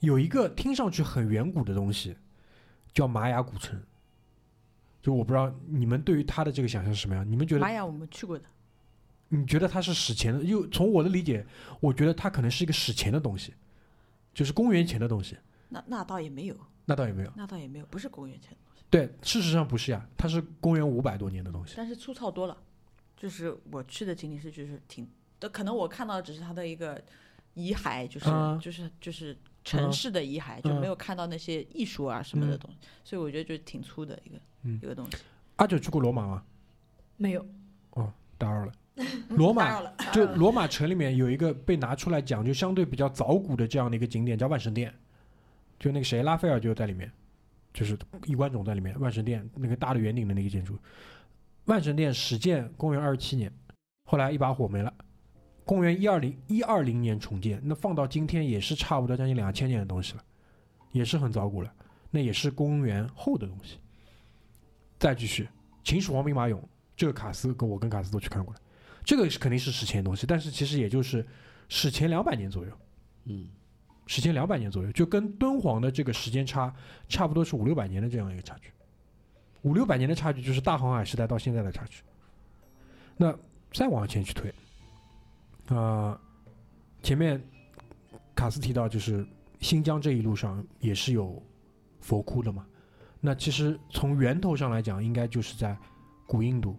[0.00, 2.16] 有一个听上去很远古的东西，
[2.92, 3.80] 叫玛雅古城。
[5.00, 7.30] 就我不知道你们对于它的这个想象是什么样？
[7.30, 8.44] 你们觉得玛雅我们去过的，
[9.28, 10.42] 你觉得它是史前的？
[10.44, 11.46] 又从我的理解，
[11.80, 13.54] 我觉得它可能是一个史前的东西，
[14.32, 15.36] 就是公元前的东西。
[15.68, 17.32] 那那倒也没有，那倒也没有。
[17.34, 21.74] 那倒也没有，不是公元前的东西，对，事实上不是呀，它是公元五百多年的东西。
[21.76, 22.56] 但是粗糙多了。
[23.16, 25.08] 就是我去的仅仅是，就是挺，
[25.40, 27.02] 的，可能我看到的只是它的一个
[27.54, 35.16] 遗骸，就是、啊就是就是城市的遗骸，就嗯没有看到那些艺术啊什么的嗯东西，所以我觉得就挺粗的一个、嗯一个东西。
[35.56, 36.44] 阿九去过罗马吗？
[37.16, 37.46] 没有，
[37.92, 38.72] 哦打扰了。
[39.30, 39.82] 罗马
[40.12, 44.94] 就罗马城里面有一个被拿出来讲，就相对比较早古的这样的一个景点，叫万神殿。
[45.78, 47.10] 就那个谁，拉斐尔就在里面，
[47.72, 48.98] 就是衣冠冢在里面。
[49.00, 50.78] 万神殿那个大的圆顶的那个建筑，
[51.64, 53.52] 万神殿始建公元二十七年，
[54.04, 54.94] 后来一把火没了。
[55.64, 60.22] 公元一二零一二零年重建，那放到今天也是差不多将近两千年的东西了，
[60.92, 61.74] 也是很早古了。
[62.10, 63.78] 那也是公元后的东西。
[64.98, 65.48] 再继续，
[65.82, 66.60] 秦始皇兵马俑，
[66.96, 68.60] 这个卡斯跟我跟卡斯都去看过了。
[69.04, 71.24] 这个是肯定是史前的东西，但是其实也就是
[71.68, 72.72] 史前两百年左右，
[73.24, 73.46] 嗯，
[74.06, 76.74] 史前两百年左右，就跟敦煌的这个时间差
[77.08, 78.70] 差不多是五六百年的这样一个差距，
[79.62, 82.02] 五六百年的差距就是大航海时代到现在的差距。
[83.16, 83.36] 那
[83.72, 84.52] 再往前去推，
[85.76, 86.18] 啊、
[87.02, 87.42] 前面
[88.34, 89.26] 卡斯提到就是
[89.60, 91.42] 新疆这一路上也是有
[92.00, 92.66] 佛窟的嘛，
[93.20, 95.76] 那其实从源头上来讲，应该就是在
[96.26, 96.76] 古印度，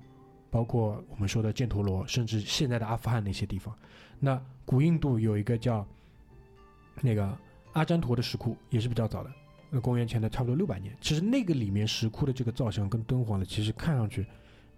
[0.55, 3.75] 包括我们说的犍陀罗，甚至现在的阿富汗那些地方。
[4.21, 5.85] 那古印度有一个叫
[7.01, 7.37] 那个
[7.73, 9.29] 阿占陀的石窟，也是比较早的，
[9.69, 10.95] 那公元前的差不多六百年。
[11.01, 14.25] 其实那个里面石窟的这个造像跟敦煌的，其实看上去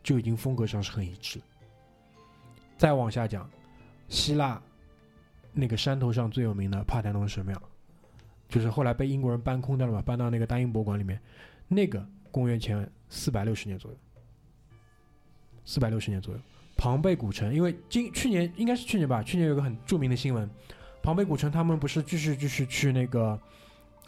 [0.02, 1.40] 就已经风格上是很一致。
[2.76, 3.48] 再往下讲，
[4.10, 4.60] 希腊
[5.54, 7.56] 那个山头上最有名的帕台农神庙，
[8.50, 11.22] 就是后来被英国人搬空掉了嘛，搬到那个大英博物馆里面，
[11.68, 13.98] 那个公元前四百六十年左右，
[15.68, 16.40] 四百六十年左右。
[16.78, 20.50] 庞贝古城，因为今去年应该是去年吧，去年有个很著名的新闻，
[21.04, 23.38] 庞贝古城他们不是继续继续去那个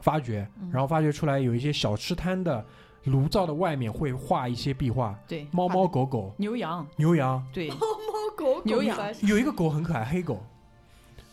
[0.02, 2.64] 发掘，然后发掘出来有一些小吃摊的
[3.06, 10.42] 炉灶的外面会画一些壁画，对，猫猫狗狗、牛羊，牛羊，对，猫猫狗牛羊有一个狗很可爱，黑狗。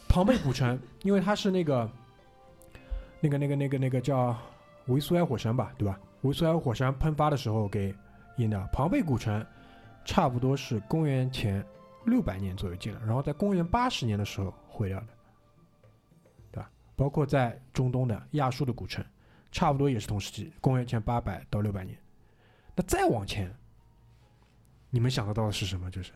[0.08, 1.90] 庞贝古城，因为它是那个
[3.20, 4.34] 那个那个那个那个叫
[4.86, 6.00] 维苏埃火山吧，对吧？
[6.22, 7.94] 维苏埃火山喷发的时候给
[8.38, 8.68] 淹的。
[8.72, 9.44] 庞贝古城
[10.06, 11.62] 差不多是公元前
[12.06, 15.06] 六百年左右建的，然后在公元八十年的时候毁掉的，
[16.52, 16.70] 对吧？
[16.94, 19.04] 包括在中东的亚述的古城，
[19.52, 21.98] 差不多也是同时期，公元前八百到六百年。
[22.74, 23.52] 那再往前，
[24.88, 25.90] 你们想得到的是什么？
[25.90, 26.12] 就是。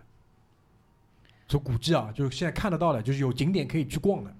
[1.49, 4.33] 说古迹啊，就是现在看得到的，就是有景点可以去逛的。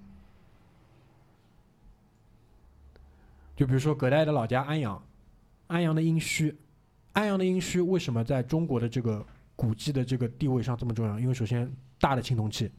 [3.53, 5.05] 就比如说葛代的老家安阳，
[5.67, 6.55] 安阳的殷墟，
[7.11, 9.27] 安阳的殷墟为什么在中国的这个
[9.61, 11.19] 古迹的这个地位上这么重要？
[11.19, 12.71] 因为首先大的青铜器，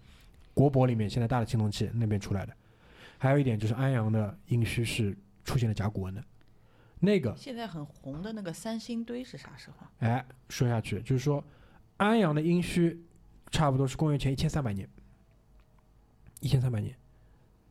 [0.52, 2.52] 国博里面现在大的青铜器那边出来的，
[3.18, 6.24] 还有一点就是安阳的殷墟是出现了甲骨文的，
[6.98, 9.86] 那个现在很红的那个三星堆是啥时候？
[10.00, 11.44] 哎，说下去就是说
[11.98, 12.98] 安阳的殷墟
[13.52, 14.88] 差不多是公元前一千三百年，
[16.40, 16.92] 一千三百年，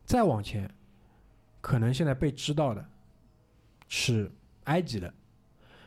[0.06, 0.70] 再往前，
[1.60, 2.82] 可能现在被知道的
[3.88, 4.32] 是
[4.64, 5.12] 埃及的，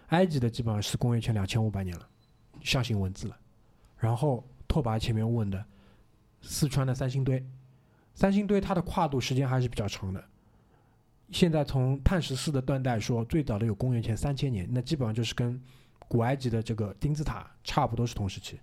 [0.09, 2.07] 埃及的基本上是公元前两千五百年了，
[2.65, 3.37] 象形文字了。
[3.97, 5.63] 然后拓跋前面问的
[6.41, 7.41] 四川的三星堆，
[8.13, 10.21] 三星堆它的跨度时间还是比较长的。
[11.31, 15.59] 现在从碳十四的断代说，最早的有公元前三千年，那基本上就是跟
[16.07, 18.59] 古埃及的这个金字塔差不多是同时期。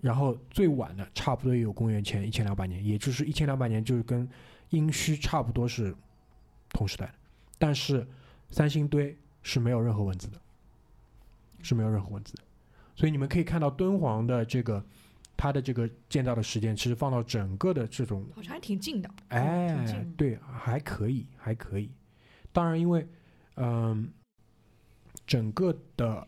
[0.00, 4.28] 然后最晚的差不多也有公元前一千两百年，也就是一千两百年，就是跟
[4.70, 5.94] 殷墟差不多是
[6.70, 7.14] 同时代的。
[7.58, 8.06] 但是
[8.50, 10.40] 三星堆是没有任何文字的，
[11.62, 12.42] 是没有任何文字的。
[12.94, 14.84] 所以你们可以看到敦煌的这个
[15.36, 19.08] 它的这个建造的时间，其实放到整个的这种好像还挺近的。
[19.28, 21.90] 挺哎，对，还可以，还可以。
[22.52, 23.06] 当然，因为
[23.56, 24.10] 嗯、
[25.26, 26.26] 整个的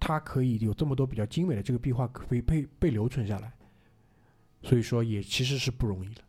[0.00, 3.52] 它可以有这么多比较精美的这个壁画可以被被留存下来，
[4.62, 6.22] 所以说也其实是不容易的，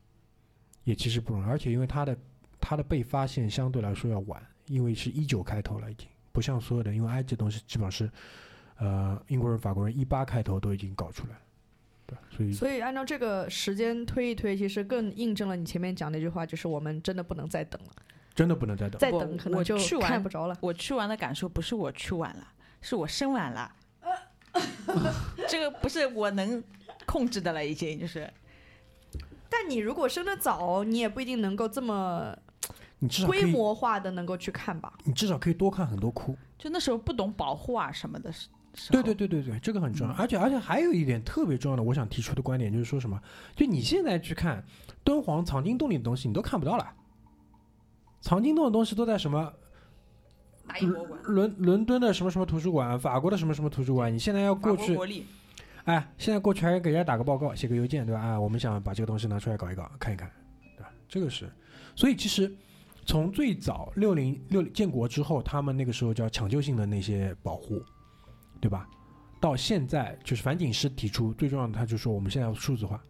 [0.83, 1.45] 也其实不容易。
[1.45, 2.17] 而且因为它的
[2.59, 8.11] 它的被发现相对来说要晚，因为是一九开头了已经，不像所有的，因为埃及东西基本上是
[8.83, 11.39] 呃英国人、法国人一八开头都已经搞出来了，
[12.05, 17.91] 对，所以所以按照这个时间推一推，其实更印证了你前面讲那句话，就是我们真的不能再等了，
[18.35, 18.99] 真的不能再等。
[18.99, 20.57] 再我我等可能就去完看不着了。
[20.59, 22.45] 我去完的感受不是我去晚了，
[22.81, 23.71] 是我生晚了。
[25.47, 26.61] 这个不是我能
[27.05, 28.29] 控制的了，已经就是
[29.49, 32.37] 但你如果生的早，你也不一定能够这么
[32.99, 34.93] 你至少，规模化的能够去看吧。
[35.05, 36.35] 你至少可以多看很多窟。
[36.57, 38.31] 就那时候不懂保护啊什么的。
[38.89, 40.13] 对对对对对，这个很重要。
[40.15, 43.21] 而且而且还有一点特别重要的，我想提出的观点就是说什么？
[43.55, 44.63] 就你现在去看
[45.03, 46.91] 敦煌藏经洞里的东西，你都看不到了。
[48.21, 49.53] 藏经洞的东西都在什么
[51.23, 54.13] 伦伦敦的什么什么图书馆，法国的什么什么图书馆？
[54.13, 54.97] 你现在要过去，
[55.83, 58.21] 哎，现在过去还要给人家打个报告，写个邮件，对吧？
[58.21, 60.31] 啊，我们想把这个东西拿出来搞一搞，看一看，
[60.77, 60.89] 对吧？
[61.09, 61.51] 这个是，
[61.95, 62.49] 所以其实
[63.05, 67.83] 从最早六零六建国之后，他们那个时候叫抢救性的那些保护，
[68.63, 68.87] 对吧？
[69.41, 73.03] 到现在就是樊锦诗提出最重要的，他就说我们现在要数字化。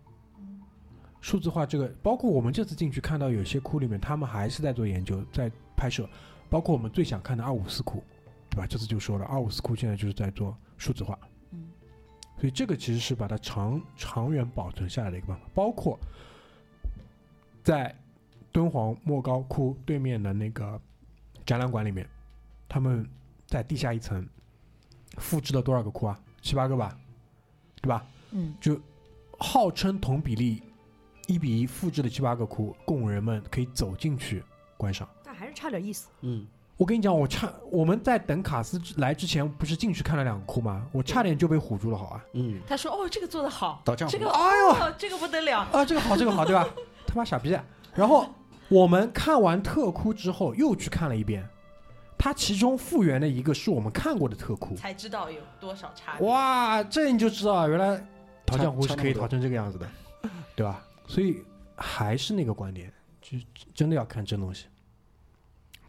[1.22, 6.10] 数字化这个，包括我们这次进去看到有些窟里面，他们还是在做研究，在拍摄，
[6.50, 8.04] 包括我们最想看的二五四窟，
[8.50, 8.66] 对吧？
[8.66, 11.16] 这次就说了，二五四窟现在就是在做数字化。
[11.52, 11.70] 嗯，
[12.40, 16.00] 所以这个其实是把它长长远保存下来的一个办法，包括
[17.64, 17.96] 在
[18.52, 20.82] 敦煌莫高窟对面的那个
[21.46, 22.10] 展览馆里面，
[22.68, 23.08] 他们
[23.46, 24.28] 在地下一层
[25.18, 26.20] 复制了多少个窟啊？
[26.42, 26.98] 七八个吧，
[27.82, 28.06] 对吧？
[28.32, 28.80] 嗯，就
[29.38, 30.62] 号称同比例
[31.28, 34.44] 一比一复制的七八个窟，供人们可以走进去
[34.78, 35.08] 观赏。
[35.24, 36.10] 但还是差点意思。
[36.22, 36.46] 嗯，
[36.78, 40.86] 我跟你讲，我差我们在等卡斯来之前，不是进去看了两个窟吗？
[40.92, 42.26] 我差点就被唬住了，好啊！
[42.34, 46.68] 嗯，他说哦，这个做的好，这个哎呦哦，这个不得了，啊，这个好，这个好，对吧？
[47.08, 47.58] 他妈傻逼！
[47.94, 48.28] 然后
[48.70, 51.48] 我们看完特窟之后，又去看了一遍，
[52.24, 54.74] 它其中复原的一个是我们看过的特库。
[54.78, 56.26] 才知道有多少差别。
[56.26, 58.02] 哇，这你就知道，原来
[58.46, 59.86] 陶江湖是可以陶成这个样子的，
[60.56, 60.82] 对吧？
[61.06, 61.44] 所以
[61.76, 62.90] 还是那个观点，
[63.22, 63.38] 就
[63.74, 64.68] 真的要看真东西，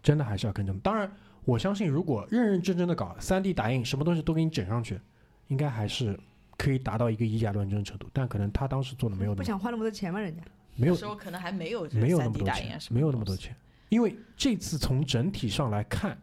[0.02, 0.76] 真的还是要看真。
[0.80, 1.08] 当然，
[1.44, 5.00] 我相信如果认认真真的搞三 D 打印，什么东西都给你整上去，
[5.46, 6.18] 应该还是
[6.58, 8.08] 可以达到一个以假乱真的程度。
[8.12, 10.18] 但可能他当时做的没有那么不想花那么多钱吗？
[10.18, 10.42] 人家
[10.74, 13.24] 没有那时候可能还没有没有那么多钱没有那么。
[13.24, 13.54] 多钱，
[13.88, 16.18] 因为这次从整体上来看，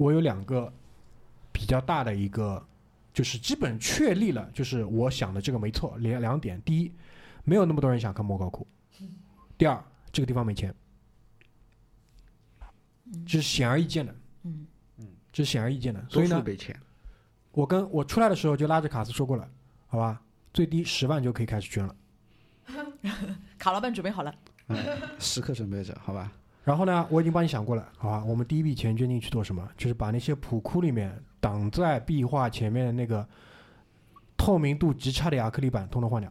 [0.00, 0.72] 我有两个
[1.52, 2.66] 比较大的一个，
[3.12, 6.90] 就是基本确立了，就是我想的这个没错，两两点，第一，
[7.44, 8.66] 没有那么多人想看莫高窟，
[9.58, 10.74] 第二，这个地方没钱，
[13.26, 14.14] 这是显而易见的。
[14.44, 14.66] 嗯
[15.30, 16.02] 这是显而易见的。
[16.08, 16.74] 所以呢，钱，
[17.52, 19.46] 我跟我出来的时候就拉着卡斯说过了，
[19.86, 20.22] 好吧，
[20.54, 21.94] 最低十万就可以开始捐了。
[23.58, 24.34] 卡老板准备好了，
[24.68, 24.78] 嗯
[25.18, 26.32] 时刻准备着，好吧？
[26.62, 28.24] 然后呢，我已经帮你想过了，好吧？
[28.24, 29.66] 我们第一笔钱捐进去做什么？
[29.76, 33.26] 就是把那些普窟里面挡在壁画前面的那个
[34.36, 36.30] 透明度极差的亚克力板通通换掉，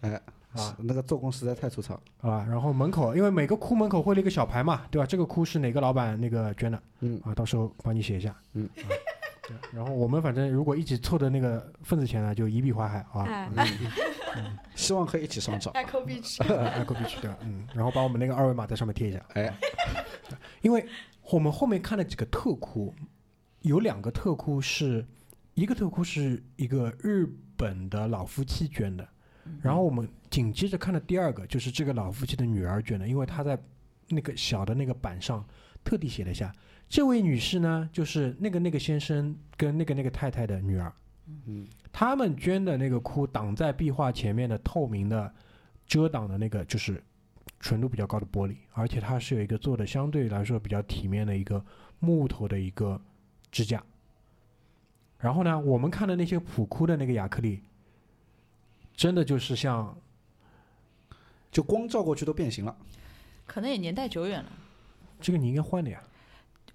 [0.00, 0.20] 哎，
[0.52, 1.98] 啊那个做工实在太粗糙。
[2.20, 2.44] 好吧？
[2.48, 5.06] 然后门口，因为每个窟门口会了一个小牌嘛，对吧？
[5.06, 7.34] 这个窟是哪个老板那个捐的嗯，啊？
[7.34, 8.90] 到时候帮你写一下，嗯啊。
[9.44, 13.48] 对然后我们反正如果一起凑的那个份子钱呢，就一笔花海，好吧？
[14.34, 15.72] 哎 希望可以一起上涨。
[15.74, 17.38] ，Echo Beach，Echo Beach 对吧？
[17.42, 19.24] 嗯，然后把我们那个二维码在上面贴一下。
[19.34, 19.52] 哎，
[20.62, 20.86] 因为
[21.30, 22.94] 我们后面看了几个特窟，
[23.60, 25.06] 有两个特窟是，
[25.54, 27.26] 一个特窟是一个日
[27.56, 29.06] 本的老夫妻捐的，
[29.60, 33.58] 然后我们紧接着看的第二个就是这个老夫妻的女儿捐的，因为她在
[34.08, 35.46] 那个小的那个板上
[35.84, 36.52] 特地写了一下，
[36.88, 40.92] 这位女士呢就是那个那个先生跟那个那个太太的女儿，
[41.46, 45.32] 嗯，他们捐的那个窟挡在壁画前面的透明的
[45.86, 47.02] 遮挡的那个就是
[47.60, 51.64] 纯度比较高的玻璃，而且它是有一个做的相对来说比较体面的一个
[52.00, 53.00] 木头的一个
[53.50, 53.82] 支架。
[55.18, 57.62] 然后呢，我们看的那些普窟的那个亚克力，
[58.96, 59.96] 真的就是像
[61.50, 62.76] 就光照过去都变形了。
[63.46, 64.50] 可能也年代久远了。
[65.20, 66.02] 这个你应该换的呀。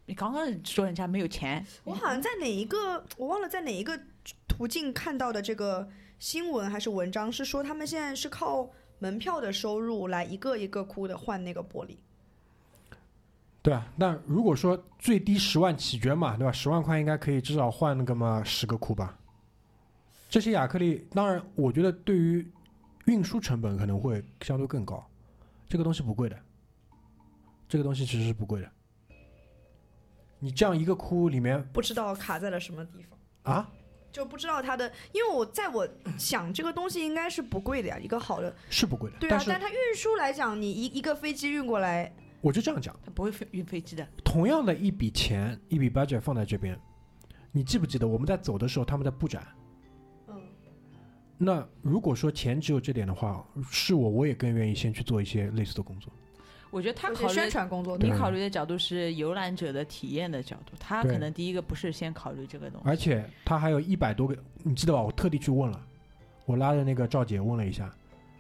[0.06, 4.00] 你刚刚说人家没有钱，我好像在哪一个，我忘了在哪一个
[4.48, 5.88] 途径看到的这个
[6.20, 8.70] 新闻还是文章，是说他们现在是靠
[9.00, 11.98] 门票的收入来一个一个窟的换那个玻璃。
[13.62, 16.52] 对啊，那如果说最低十万起捐嘛，对吧？
[16.52, 19.18] 十万块应该可以至少换个嘛十个窟吧。
[20.30, 22.50] 这些亚克力，当然，我觉得对于
[23.06, 25.06] 运输成本可能会相对更高。
[25.68, 26.40] 这个东西不贵的，
[27.68, 28.72] 这个东西其实是不贵的。
[30.40, 33.70] 你这样一个窟里面不知道卡在了什么地方，啊，
[34.12, 35.88] 就不知道它的，因为我在我
[36.18, 39.18] 想这个东西应该是不贵的呀，一个好的，是不贵的。
[39.20, 44.08] 对啊但，它运输来讲，你一一个飞机运过来，我就这样讲，他不会飞运飞机的。
[44.24, 46.80] 同样的一笔钱，一笔 budget 放在这边，
[47.52, 49.46] 你记不记得我们在走的时候他们在布展？
[50.28, 50.42] 嗯，
[51.38, 56.12] 那如果说钱只有这点的话，是我我也更愿意先去做一些类似的工作。
[56.70, 62.90] 我觉得他考虑宣，传工作，你考虑的角度是游览者的体验的角度，他可能第一个不是先考虑这个东西。
[62.90, 65.02] 而且他还有一百多个，你记得吧？
[65.02, 65.82] 我特地去问了，
[66.46, 67.94] 我拉着那个赵姐问了一下，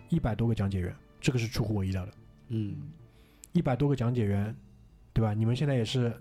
[0.09, 2.11] 一百多个讲解员，这个是出乎我意料的。
[2.49, 2.75] 嗯，
[3.53, 4.55] 一百多个讲解员，
[5.13, 5.33] 对吧？
[5.33, 6.13] 你们现在也是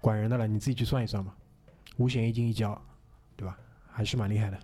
[0.00, 1.34] 管人的了，你自己去算一算嘛，
[1.98, 2.80] 五险一金一交，
[3.36, 3.56] 对吧？
[3.90, 4.58] 还是蛮厉害的。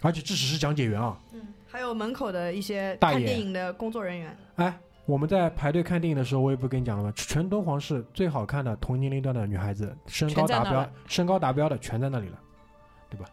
[0.00, 7.12] 而且这只是讲解员啊，嗯，还有门口的一些看电影的工作人员，哎，我们在排队看电影的时候，我也不跟你讲了吗？
[7.16, 12.38] 全敦煌市最好看的同年龄段的女孩子，身高达标身高达标的全在那里了，
[13.10, 13.26] 对吧？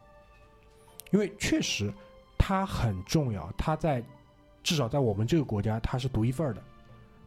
[1.12, 1.94] 因为确实
[2.38, 4.04] 它很重要，它在
[4.64, 6.62] 至少在我们这个国家它是独一份儿的，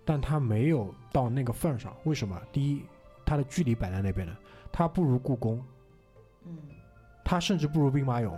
[0.05, 1.95] 但它没有到那个份儿上。
[2.05, 2.40] 为什么？
[2.53, 2.84] 第一，
[3.24, 4.36] 它的距离摆在那边的，
[4.72, 5.62] 它不如故宫，
[6.45, 6.59] 嗯，
[7.24, 8.32] 它甚至不如兵马俑。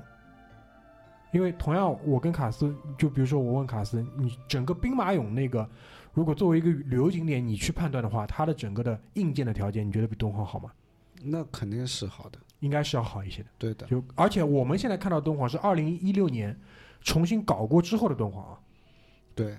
[1.32, 5.68] 因为同样，我跟卡斯，就比如说我问卡斯，你整个兵马俑那个，
[6.14, 10.70] 如果作为一个旅游景点，你去判断的话，它的整个的硬件的条件，你觉得比敦煌好吗？
[11.22, 13.48] 那肯定是好的，应该是要好一些的。
[13.58, 13.86] 对的。
[13.86, 16.58] 就而且我们现在看到敦煌是二零一六年
[17.00, 18.60] 重新搞过之后的敦煌啊，
[19.34, 19.58] 对，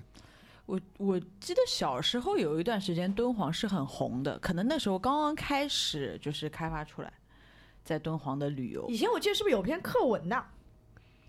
[0.65, 7.11] 我我记得小时候有一段时间敦煌是很红的，可能那时候刚刚开始就是开发出来，
[7.83, 8.95] 在敦煌的旅游以。
[8.95, 10.43] 前我记得是不是有篇课文的，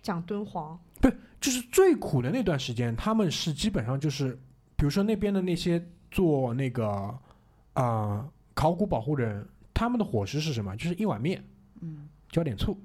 [0.03, 0.79] 讲敦煌？
[1.01, 4.39] 对就是最苦的那段时间，他们是基本上就是，
[4.77, 7.19] 比如说那边的那些做那个
[7.73, 10.77] 啊、考古保护的人，他们的伙食是什么？
[10.77, 11.43] 就是一碗面，
[11.81, 12.79] 嗯，浇点醋。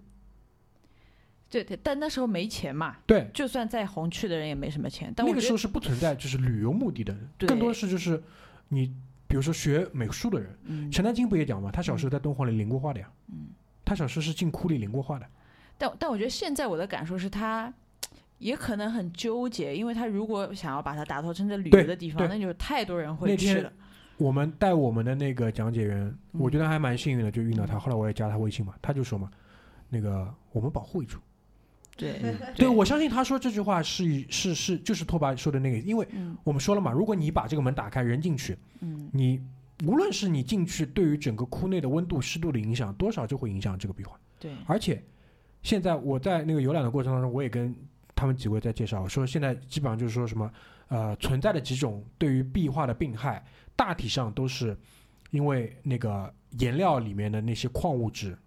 [1.49, 5.11] 对对，但那时候没钱嘛，对，就算再红去的人也没什么钱。
[5.13, 8.21] 但那个时候是不存在就是旅游目的的，对更多是就是
[8.69, 8.87] 你
[9.27, 11.69] 比如说学美术的人，嗯，陈丹青不也讲嘛？
[11.69, 13.47] 他小时候在敦煌里临过画的呀，嗯，
[13.83, 15.25] 他小时候是进窟里临过画的。
[15.77, 17.73] 但但我觉得现在我的感受是他。
[18.41, 23.71] 也可能很纠结，因为他如果想要把它打造成这旅游的地方，那就太多人会去了。
[24.17, 26.01] 我们带我们的那个讲解员，
[26.33, 27.77] 嗯我觉得还蛮幸运的，就遇到他。
[27.79, 29.29] 后来我也加他微信嘛，他就说嘛，
[29.89, 31.21] 那个我们保护一处。
[31.95, 32.19] 对
[32.57, 39.39] 对，我相信他说这句话是是是就是拓跋说的那个，因为嗯我们说了嘛，如果你把这个门打开，人进去，嗯你
[39.85, 44.19] 无论是你进去对于整个窟内的温度、湿度的影响，多少就会影响这个壁画。
[44.39, 45.03] 对，而且
[45.61, 47.75] 现在我在那个游览的过程当中，我也跟
[48.21, 50.53] 他们几位在介绍说，现在基本上就是说什么
[50.89, 53.43] 呃存在的几种对于壁画的病害，
[53.75, 54.77] 大体上都是
[55.31, 58.37] 因为那个颜料里面的那些矿物质，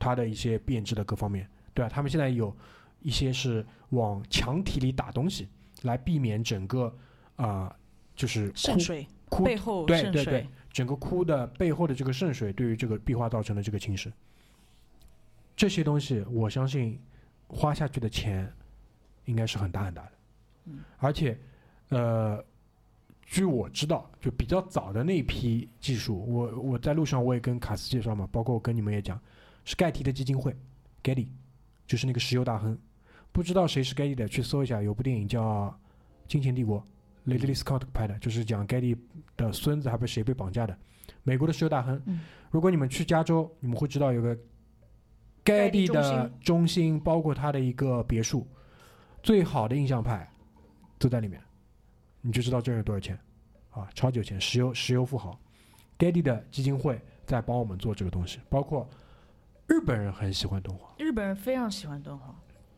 [0.00, 2.52] 它的一些变质的各方面，对吧、他们现在有
[3.02, 5.46] 一些是往墙体里打东西，
[5.82, 6.92] 来避免整个
[7.36, 7.72] 啊、
[8.16, 14.10] 就是窟渗水窟背后对对对，整个窟的背后的这个渗水对于这个壁画造成的这个侵蚀，
[15.54, 17.00] 这些东西我相信
[17.46, 18.52] 花下去的钱
[19.30, 20.12] 应该是很大很大的，
[20.66, 21.38] 嗯而且
[21.88, 22.44] 呃，
[23.24, 29.18] 据我知道，就比较早的那一批技术，我我在路上我也跟卡斯介绍嘛，包括我跟你们也讲，
[29.64, 30.54] 是盖蒂的基金会
[31.02, 31.28] Getty，
[31.86, 32.76] 就是那个石油大亨，
[33.32, 35.66] 不知道谁是 Getty 的，去搜一下，有部电影叫
[36.28, 36.84] 《金钱帝国》
[37.30, 38.96] ，Ridley Scott 拍的，就是讲 Getty
[39.36, 40.76] 的孙子还被谁被绑架的，
[41.22, 42.00] 美国的石油大亨。
[42.06, 42.20] 嗯
[42.50, 44.36] 如果你们去加州，你们会知道有个
[45.44, 48.44] 盖蒂的中心，包括它的一个别墅，
[49.22, 50.28] 最好的印象派
[50.98, 51.40] 都在里面，
[52.20, 53.18] 你就知道这人有多少钱
[53.70, 55.38] 啊，超级有钱，石油石油富豪。
[55.96, 58.88] 盖蒂的基金会在帮我们做这个东西，包括
[59.66, 62.34] 日本人很喜欢敦煌，日本人非常喜欢敦煌，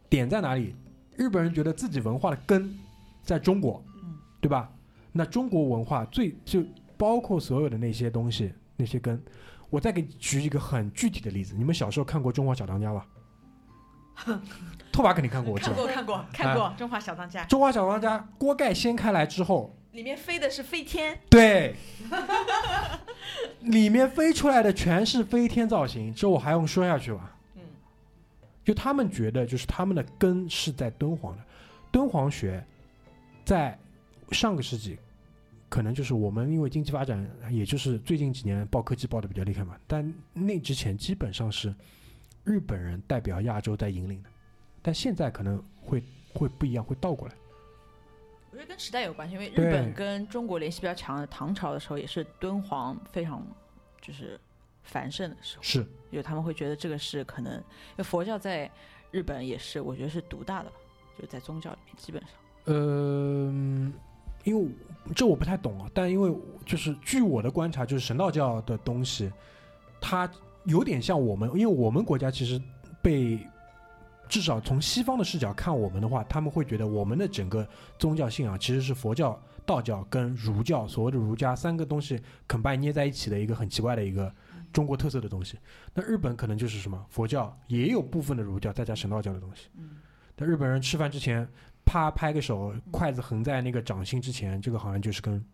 [0.08, 0.74] 点在哪里？
[1.16, 2.76] 日本人觉得自己文化的根
[3.22, 4.72] 在中国，嗯对吧？
[5.12, 6.64] 那中国文化最就
[6.96, 9.22] 包括所有的那些东西，那些根。
[9.70, 13.06] 我再给你举一个很具体的例子，你们小时候看过《中华小当家》吧？
[14.92, 15.72] 拓跋肯定看过，我知道。
[15.72, 21.74] 看过看过看过《中华小当家》，中华小当家锅盖掀开来之后，里面飞的是飞天，对，
[23.60, 27.30] 里面飞出来的全是飞天造型，这我还用说下去吗？
[27.56, 27.62] 嗯，
[28.64, 31.42] 就他们觉得，就是他们的根是在敦煌的，
[31.90, 32.62] 敦煌学
[33.44, 33.78] 在
[34.30, 34.98] 上个世纪，
[35.68, 41.74] 可能就是我们因为经济发展，也就是最近几年报科技报的比较厉害嘛，但那之前基本上是
[42.44, 44.28] 日本人代表亚洲在引领的，
[44.80, 46.02] 但现在可能会
[46.34, 47.34] 会不一样，会倒过来。
[48.50, 53.46] 我觉得跟时代有关系，因为日本跟中国联系比较强的唐朝的时候，也是敦煌非常
[54.00, 54.38] 就是
[54.82, 55.78] 繁盛的时候，是，
[56.10, 58.70] 因为他们会觉得这个是可能，因为佛教在
[59.10, 60.76] 日本也是，我觉得是独大的吧，
[61.18, 62.30] 就在宗教里面基本上。
[62.64, 63.50] 呃，
[64.44, 64.68] 因为
[65.16, 66.36] 这我不太懂啊，但因为
[66.66, 69.32] 就是据我的观察，就是神道教的东西，
[69.98, 70.30] 它
[70.64, 72.60] 有点像我们，因为我们国家其实
[73.00, 73.38] 被
[74.28, 77.66] 至少从西方的视角看我们的话，他们会觉得我们的整个
[77.98, 84.32] 宗教信仰其实是佛教、道教跟儒教所谓的儒家三个东西 combine 捏在一起的一个很奇怪的一个
[84.72, 85.58] 中国特色的东西。
[85.92, 89.68] 那日本可能就是什么佛教也有部分的儒教，再加神道教的东西。
[89.76, 89.98] 嗯，
[90.34, 91.46] 但日本人吃饭之前，
[91.84, 95.44] 啪拍个手，筷子横在那个掌心之前，这个好像就是跟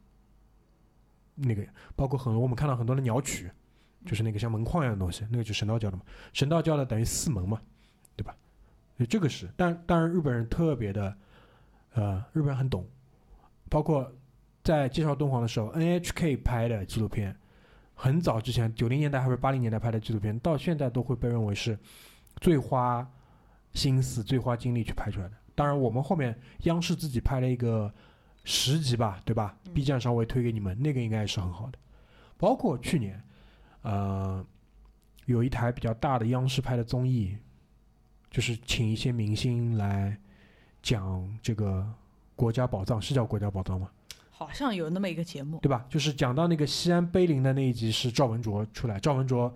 [1.35, 3.51] 那个包括很多我们看到很多的鸟曲，
[4.07, 6.03] 就是那个像门框一样的东西，那个就是神道教的嘛。
[6.33, 7.61] 神道教的等于四门嘛，
[8.17, 8.35] 对吧？
[8.97, 11.17] 所以这个是，但当然日本人特别的，
[11.95, 12.87] 呃，日本人很懂，
[13.69, 14.11] 包括
[14.65, 17.37] 在介绍敦煌的时候，NHK 拍的纪录片，
[17.95, 21.79] 很早之前九零年代还是八零年代拍的纪录片，到现在都会被认为是
[22.41, 23.09] 最花
[23.73, 25.35] 心思、最花精力去拍出来的。
[25.55, 27.93] 当然，我们后面央视自己拍了一个
[28.45, 31.79] 十集吧，对吧嗯？B 站上我也推给你们，那个应该也是很好的。
[32.37, 33.21] 包括去年，
[33.89, 34.45] 呃，
[35.25, 37.35] 有一台比较大的央视拍的综艺，
[38.31, 40.15] 就是请一些明星来
[40.83, 41.87] 讲这个
[42.37, 43.89] 国家宝藏，是叫国家宝藏吗？
[44.29, 45.87] 好像有那么一个节目，对吧？
[45.89, 49.53] 就是讲到那个西安碑林的那一集是赵文卓出来，赵文卓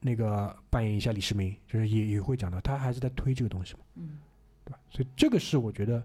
[0.00, 4.18] 那个扮演一下李世民，就是也也会讲到，他还是在推这个东西嘛，嗯，
[4.64, 4.78] 对吧？
[4.90, 6.02] 所以这个是我觉得，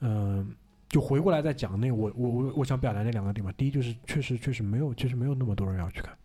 [0.00, 0.56] 嗯、
[0.88, 6.16] 就回过来再讲那我我我我想表达那两个点嘛，第一就是确实确实没有确实没有那么多人要去看，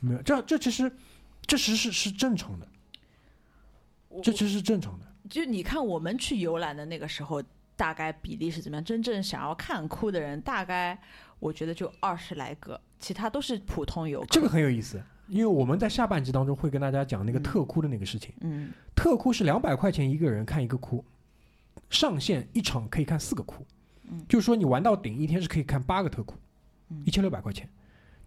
[0.00, 0.90] 没有，这这其实
[1.46, 2.66] 这其实是是正常的，
[4.22, 5.06] 这其实是正常的。
[5.28, 7.42] 就你看我们去游览的那个时候，
[7.76, 8.84] 大概比例是怎么样？
[8.84, 10.98] 真正想要看哭的人，大概
[11.38, 14.26] 我觉得就二十来个，其他都是普通游客。
[14.30, 18.34] 这个很有意思，因为我们在下半集当中会跟大家讲那个嗯特哭的那个事情。
[18.40, 21.04] 嗯特哭是两百块钱一个人看一个哭，
[21.88, 23.64] 上限一场可以看四个哭，
[24.10, 26.34] 嗯就是说你玩到顶，一天是可以看八个特哭，
[26.88, 27.68] 嗯一千六百块钱，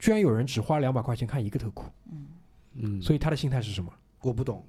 [0.04, 2.28] 居然有人只花两百块钱看一个特库，嗯，
[2.74, 3.90] 嗯，所以他的心态是什么？
[4.20, 4.62] 我不懂。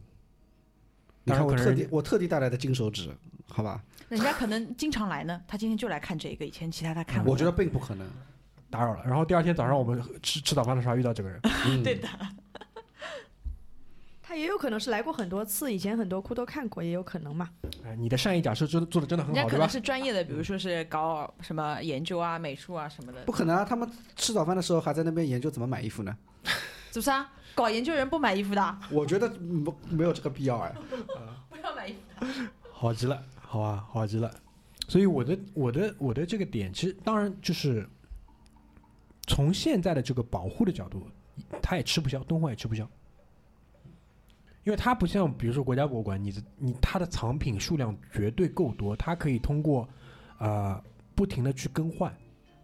[1.25, 3.11] 你看我特地我特地带来的金手指，
[3.49, 3.83] 好吧？
[4.09, 7.33] 人家可能经常来呢，他今天就来看这个，以前其他他看过。
[7.33, 8.09] 我觉得并不可能。
[8.71, 9.03] 打扰了。
[9.05, 12.09] 然后第二天早上我们吃吃早饭的时候遇到这个人，嗯， 对的，
[14.35, 17.49] 他也有可能是来过很多次，以前很多库都看过，也有可能嘛。
[17.85, 19.73] 哎，你的善意假设真做的真的很好，人家可能对吧？
[19.73, 23.31] 是专业的，比如说是搞什么研究啊、美术啊什么的不。
[23.31, 23.65] 可能啊！
[23.65, 26.17] 他们吃早饭的时候还在那边研究怎么买衣服呢。
[26.91, 27.33] 是不是啊？
[27.55, 30.75] 搞研究人不买衣服的， 我觉得没没有这个必要哎。
[31.49, 32.27] 不要买衣服。
[32.73, 34.29] 好极了，好吧，好极了。
[34.89, 37.89] 所以我的我的我的这个点，其实当然就是
[39.29, 41.07] 从现在的这个保护的角度，
[41.63, 42.85] 他也吃不消，敦煌也吃不消，
[44.65, 49.89] 因为它不像比如说国家博物馆，你的你它的藏品数量绝对够多，它可以通过
[50.39, 50.83] 呃
[51.15, 52.13] 不停的去更换，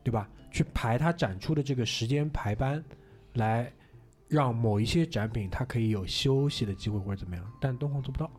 [0.02, 0.28] 对吧？
[0.50, 2.82] 去排它展出的这个时间排班，
[3.34, 3.70] 来
[4.26, 8.30] 让某一些展品它可以有休息的机会或者怎么样，但敦煌做不到，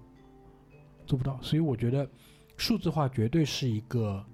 [1.05, 2.09] 做不到，所以我觉得
[2.57, 4.25] 数字化绝对是一个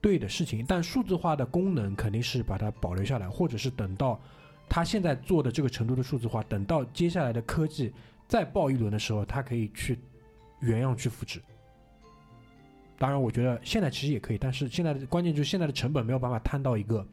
[0.00, 4.20] 对的事情，但数字化的功能肯定是把它保留下来，或者是等到
[4.68, 7.92] 它现在做的这个程度的数字化，等到接下来的科技
[8.28, 9.98] 再爆一轮的时候，它可以去
[10.60, 11.40] 原样去复制。
[12.98, 17.06] 当然，我觉得现在其实也可以，但是现在的关键就是现在的成本没有办法摊到一个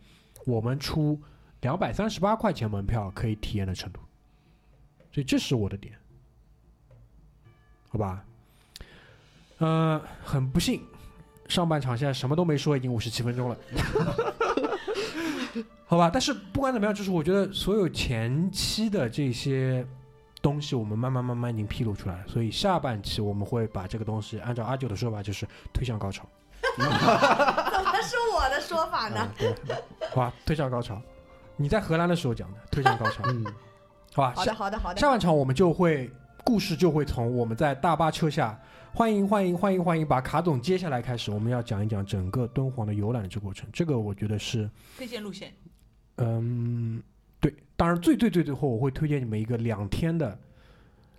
[0.45, 1.20] 我们出
[1.61, 3.99] 两百三十八块钱门票可以体验的程度，
[5.11, 5.93] 所以这是我的点，
[7.89, 8.26] 好吧？
[9.57, 10.82] 呃，很不幸，
[11.47, 13.57] 上半场现在什么都没说，已经五十七分钟了，
[15.86, 16.09] 好吧？
[16.09, 19.86] 但是不管怎么样，就是我觉得所有前期的这些
[20.43, 26.27] 东西，我们慢慢慢慢已经披露出来了，所以下半期我们会把这个东西按照阿九的说法，就是推向高潮。
[26.77, 26.91] 怎么
[28.01, 29.27] 是我的说法呢？
[29.39, 29.75] 嗯，对，
[30.09, 31.01] 好吧，推向高潮。
[31.55, 33.45] 你在荷兰的时候讲的推向高潮，嗯，
[34.13, 34.33] 好吧？
[34.35, 34.99] 好的，好的，好的。
[34.99, 36.11] 下半场我们就会
[36.43, 38.59] 故事就会从我们在大巴车下
[38.93, 43.65] 欢迎欢迎欢迎欢迎，把卡总接下来开始，我们要讲一讲整个敦煌的游览的这个过程。
[43.71, 45.53] 这个我觉得是，推荐路线，
[46.17, 47.01] 嗯，
[47.43, 50.39] 对，当然最最最最后我会推荐你们一个两天的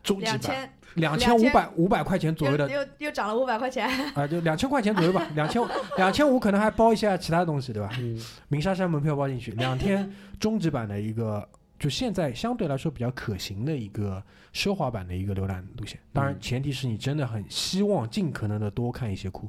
[0.02, 3.86] 终极版，两千，五百五百块钱左右的又又又涨了五百块钱。
[4.14, 5.62] 啊，就两千块钱左右吧，两千
[5.98, 7.90] 两千五可能还包一下其他东西，对吧？
[7.98, 8.18] 嗯
[8.48, 10.10] 鸣沙山门票包进去，两天
[10.40, 11.46] 终极版的一个，
[11.78, 14.22] 就现在相对来说比较可行的一个
[14.54, 16.00] 奢华版的一个浏览路线。
[16.12, 19.46] 当然，嗯前提是你真的很希望尽可能的多看一些库，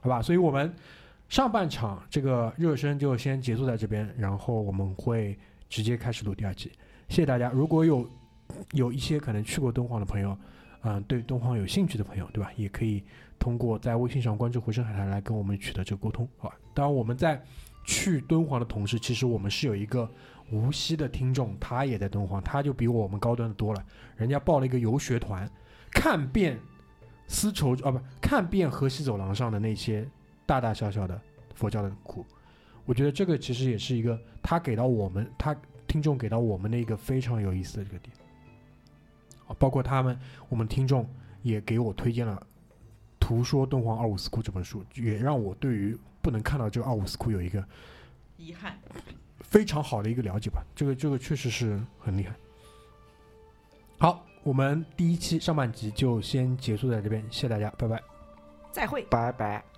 [0.00, 0.22] 好吧？
[0.22, 0.72] 所以我们
[1.28, 5.38] 上半场这个热身就先结束在这边，然后我们会
[5.72, 6.70] 直接开始录第二季。
[7.08, 7.50] 谢谢大家。
[7.50, 8.06] 如果有
[8.72, 10.36] 有一些可能去过敦煌的朋友，
[10.82, 12.50] 嗯、对敦煌有兴趣的朋友，对吧？
[12.56, 13.02] 也可以
[13.38, 16.56] 通过在微信上关注回声海苔来跟我们取得这个沟通，好吧？
[16.74, 17.42] 当然我们在
[17.86, 20.06] 去敦煌的同时，其实我们是有一个
[20.50, 23.82] 无锡的听众，他也在敦煌，他就比我们高端的多了，
[24.14, 25.50] 人家报了一个游学团，
[25.90, 26.58] 看遍
[27.26, 30.06] 丝绸啊不看遍河西走廊上的那些
[30.44, 31.18] 大大小小的
[31.54, 32.26] 佛教的窟，
[32.84, 35.56] 我觉得这个其实也是一个他给到我们他
[35.86, 38.14] 听众给到我们的一个非常有意思的这个点。
[39.46, 40.18] 啊，包括他们，
[40.48, 41.08] 我们听众
[41.42, 42.36] 也给我推荐了
[43.20, 47.64] 《图说敦煌二五四窟》这本书，也让我对于不能看到这个二五四窟有一个
[48.36, 48.78] 遗憾。
[49.40, 50.64] 非常好的一个了解吧。
[50.74, 52.34] 这个这个确实是很厉害。
[53.98, 58.02] 好，我们第一期上半集就先结束在这边，谢谢大家，拜拜。
[58.70, 59.02] 再会。
[59.10, 59.71] 拜拜。